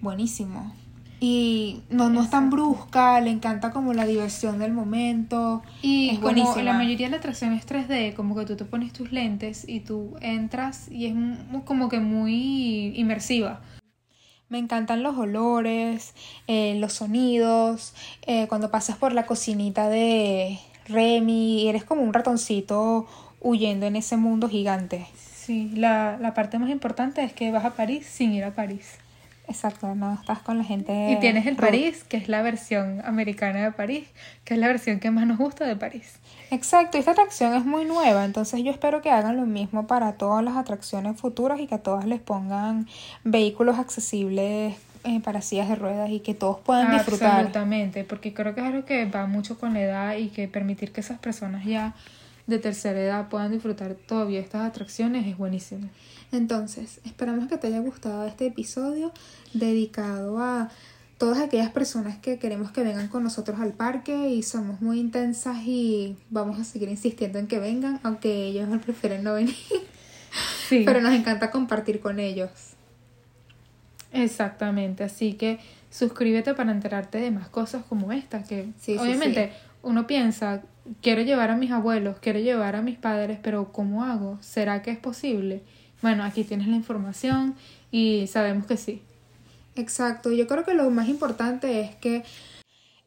buenísimo. 0.00 0.72
Y 1.20 1.82
no, 1.88 2.10
no 2.10 2.20
es 2.20 2.30
tan 2.30 2.50
brusca, 2.50 3.20
le 3.20 3.30
encanta 3.30 3.70
como 3.70 3.94
la 3.94 4.06
diversión 4.06 4.58
del 4.58 4.72
momento. 4.72 5.62
Y 5.80 6.08
es 6.08 6.18
como 6.18 6.56
la 6.56 6.72
mayoría 6.72 7.06
de 7.06 7.12
la 7.12 7.18
atracción 7.18 7.52
es 7.52 7.64
3D, 7.64 8.14
como 8.14 8.34
que 8.34 8.44
tú 8.44 8.56
te 8.56 8.64
pones 8.64 8.92
tus 8.92 9.12
lentes 9.12 9.64
y 9.68 9.80
tú 9.80 10.16
entras 10.20 10.90
y 10.90 11.06
es 11.06 11.14
como 11.64 11.88
que 11.88 12.00
muy 12.00 12.92
inmersiva. 12.96 13.60
Me 14.52 14.58
encantan 14.58 15.02
los 15.02 15.16
olores, 15.16 16.12
eh, 16.46 16.74
los 16.78 16.92
sonidos, 16.92 17.94
eh, 18.26 18.48
cuando 18.48 18.70
pasas 18.70 18.98
por 18.98 19.14
la 19.14 19.24
cocinita 19.24 19.88
de 19.88 20.58
Remy, 20.88 21.70
eres 21.70 21.84
como 21.84 22.02
un 22.02 22.12
ratoncito 22.12 23.06
huyendo 23.40 23.86
en 23.86 23.96
ese 23.96 24.18
mundo 24.18 24.50
gigante. 24.50 25.06
Sí, 25.16 25.70
la, 25.74 26.18
la 26.20 26.34
parte 26.34 26.58
más 26.58 26.68
importante 26.68 27.24
es 27.24 27.32
que 27.32 27.50
vas 27.50 27.64
a 27.64 27.70
París 27.70 28.04
sin 28.04 28.34
ir 28.34 28.44
a 28.44 28.54
París. 28.54 28.98
Exacto, 29.52 29.94
no 29.94 30.14
estás 30.14 30.38
con 30.38 30.56
la 30.56 30.64
gente. 30.64 31.12
Y 31.12 31.20
tienes 31.20 31.46
el 31.46 31.56
París, 31.56 32.04
que 32.08 32.16
es 32.16 32.28
la 32.28 32.40
versión 32.40 33.02
americana 33.04 33.62
de 33.62 33.70
París, 33.70 34.08
que 34.44 34.54
es 34.54 34.60
la 34.60 34.66
versión 34.66 34.98
que 34.98 35.10
más 35.10 35.26
nos 35.26 35.36
gusta 35.36 35.66
de 35.66 35.76
París. 35.76 36.18
Exacto, 36.50 36.96
esta 36.96 37.10
atracción 37.10 37.54
es 37.54 37.64
muy 37.64 37.84
nueva, 37.84 38.24
entonces 38.24 38.62
yo 38.64 38.70
espero 38.70 39.02
que 39.02 39.10
hagan 39.10 39.36
lo 39.36 39.44
mismo 39.44 39.86
para 39.86 40.14
todas 40.14 40.42
las 40.42 40.56
atracciones 40.56 41.20
futuras 41.20 41.60
y 41.60 41.66
que 41.66 41.74
a 41.74 41.82
todas 41.82 42.06
les 42.06 42.20
pongan 42.20 42.86
vehículos 43.24 43.78
accesibles 43.78 44.74
eh, 45.04 45.20
para 45.20 45.42
sillas 45.42 45.68
de 45.68 45.74
ruedas 45.74 46.08
y 46.10 46.20
que 46.20 46.32
todos 46.32 46.60
puedan 46.60 46.92
disfrutar. 46.92 47.32
Absolutamente, 47.32 48.04
porque 48.04 48.32
creo 48.32 48.54
que 48.54 48.62
es 48.62 48.66
algo 48.66 48.84
que 48.86 49.04
va 49.04 49.26
mucho 49.26 49.58
con 49.58 49.74
la 49.74 49.80
edad 49.82 50.16
y 50.16 50.28
que 50.28 50.48
permitir 50.48 50.92
que 50.92 51.00
esas 51.00 51.18
personas 51.18 51.64
ya 51.66 51.94
de 52.46 52.58
tercera 52.58 53.00
edad 53.00 53.28
puedan 53.28 53.52
disfrutar 53.52 53.94
todavía 53.94 54.40
estas 54.40 54.68
atracciones 54.68 55.26
es 55.26 55.38
buenísimo. 55.38 55.88
Entonces, 56.32 57.00
esperamos 57.04 57.48
que 57.48 57.58
te 57.58 57.66
haya 57.68 57.80
gustado 57.80 58.26
este 58.26 58.46
episodio 58.46 59.12
dedicado 59.52 60.38
a 60.38 60.70
todas 61.18 61.38
aquellas 61.38 61.70
personas 61.70 62.18
que 62.18 62.38
queremos 62.38 62.72
que 62.72 62.82
vengan 62.82 63.08
con 63.08 63.22
nosotros 63.22 63.60
al 63.60 63.72
parque 63.74 64.30
y 64.30 64.42
somos 64.42 64.80
muy 64.80 64.98
intensas 64.98 65.58
y 65.64 66.16
vamos 66.30 66.58
a 66.58 66.64
seguir 66.64 66.88
insistiendo 66.88 67.38
en 67.38 67.46
que 67.46 67.58
vengan, 67.60 68.00
aunque 68.02 68.46
ellos 68.46 68.68
prefieren 68.84 69.22
no 69.22 69.34
venir. 69.34 69.54
Sí. 70.68 70.82
Pero 70.84 71.00
nos 71.00 71.12
encanta 71.12 71.50
compartir 71.50 72.00
con 72.00 72.18
ellos. 72.18 72.50
Exactamente, 74.12 75.04
así 75.04 75.34
que 75.34 75.58
suscríbete 75.90 76.54
para 76.54 76.72
enterarte 76.72 77.18
de 77.18 77.30
más 77.30 77.48
cosas 77.48 77.84
como 77.84 78.12
esta, 78.12 78.42
que 78.42 78.70
obviamente 78.98 79.52
uno 79.82 80.06
piensa, 80.06 80.62
quiero 81.00 81.22
llevar 81.22 81.50
a 81.50 81.56
mis 81.56 81.70
abuelos, 81.70 82.18
quiero 82.20 82.38
llevar 82.38 82.76
a 82.76 82.82
mis 82.82 82.96
padres, 82.96 83.38
pero 83.42 83.72
¿cómo 83.72 84.04
hago? 84.04 84.38
¿Será 84.40 84.82
que 84.82 84.90
es 84.90 84.98
posible? 84.98 85.62
Bueno, 86.00 86.24
aquí 86.24 86.44
tienes 86.44 86.68
la 86.68 86.76
información 86.76 87.54
y 87.90 88.26
sabemos 88.26 88.66
que 88.66 88.76
sí. 88.76 89.02
Exacto, 89.76 90.32
yo 90.32 90.46
creo 90.46 90.64
que 90.64 90.74
lo 90.74 90.90
más 90.90 91.08
importante 91.08 91.80
es 91.80 91.94
que... 91.96 92.24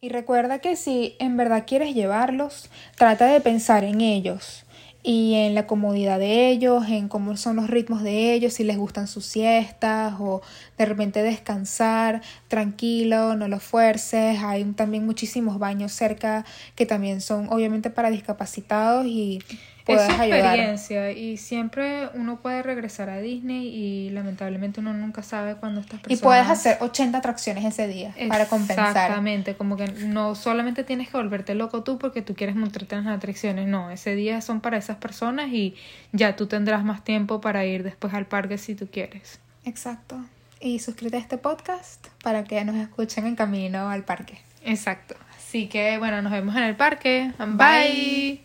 Y 0.01 0.09
recuerda 0.09 0.59
que 0.59 0.75
si 0.75 1.15
en 1.19 1.35
verdad 1.37 1.63
quieres 1.65 1.95
llevarlos, 1.95 2.69
trata 2.95 3.25
de 3.25 3.41
pensar 3.41 3.83
en 3.83 4.01
ellos 4.01 4.64
y 5.07 5.35
en 5.35 5.53
la 5.53 5.67
comodidad 5.67 6.17
de 6.17 6.49
ellos, 6.49 6.87
en 6.89 7.09
cómo 7.09 7.37
son 7.37 7.57
los 7.57 7.69
ritmos 7.69 8.01
de 8.01 8.33
ellos, 8.33 8.53
si 8.53 8.63
les 8.63 8.75
gustan 8.75 9.07
sus 9.07 9.23
siestas 9.23 10.15
o 10.19 10.41
de 10.79 10.85
repente 10.85 11.21
descansar 11.21 12.23
tranquilo, 12.47 13.35
no 13.35 13.47
los 13.47 13.61
fuerces. 13.61 14.39
Hay 14.43 14.63
también 14.73 15.05
muchísimos 15.05 15.59
baños 15.59 15.91
cerca 15.91 16.43
que 16.73 16.87
también 16.87 17.21
son 17.21 17.47
obviamente 17.49 17.91
para 17.91 18.09
discapacitados 18.09 19.05
y 19.05 19.43
es 19.87 20.09
experiencia 20.09 21.11
y 21.11 21.37
siempre 21.37 22.09
uno 22.13 22.37
puede 22.37 22.63
regresar 22.63 23.09
a 23.09 23.19
Disney 23.19 23.67
y 23.67 24.09
lamentablemente 24.09 24.79
uno 24.79 24.93
nunca 24.93 25.21
sabe 25.23 25.55
cuándo 25.55 25.81
estas 25.81 25.99
personas... 25.99 26.19
Y 26.19 26.23
puedes 26.23 26.47
hacer 26.47 26.77
80 26.81 27.17
atracciones 27.17 27.65
ese 27.65 27.87
día 27.87 28.13
para 28.27 28.47
compensar. 28.47 28.87
Exactamente, 28.87 29.55
como 29.55 29.77
que 29.77 29.87
no 29.87 30.35
solamente 30.35 30.83
tienes 30.83 31.09
que 31.09 31.17
volverte 31.17 31.55
loco 31.55 31.83
tú 31.83 31.99
porque 31.99 32.21
tú 32.21 32.35
quieres 32.35 32.55
montarte 32.55 32.95
en 32.95 33.05
las 33.05 33.17
atracciones, 33.17 33.67
no, 33.67 33.91
ese 33.91 34.15
día 34.15 34.41
son 34.41 34.61
para 34.61 34.77
esas 34.77 34.97
personas 34.97 35.49
y 35.49 35.75
ya 36.11 36.35
tú 36.35 36.47
tendrás 36.47 36.83
más 36.83 37.03
tiempo 37.03 37.41
para 37.41 37.65
ir 37.65 37.83
después 37.83 38.13
al 38.13 38.25
parque 38.25 38.57
si 38.57 38.75
tú 38.75 38.87
quieres. 38.91 39.39
Exacto. 39.65 40.17
Y 40.59 40.79
suscríbete 40.79 41.17
a 41.17 41.19
este 41.19 41.37
podcast 41.37 42.07
para 42.23 42.43
que 42.43 42.63
nos 42.65 42.75
escuchen 42.75 43.27
en 43.27 43.35
camino 43.35 43.89
al 43.89 44.03
parque. 44.03 44.39
Exacto. 44.63 45.15
Así 45.37 45.67
que 45.67 45.97
bueno, 45.97 46.21
nos 46.21 46.31
vemos 46.31 46.55
en 46.55 46.63
el 46.63 46.75
parque. 46.75 47.31
Bye. 47.37 48.44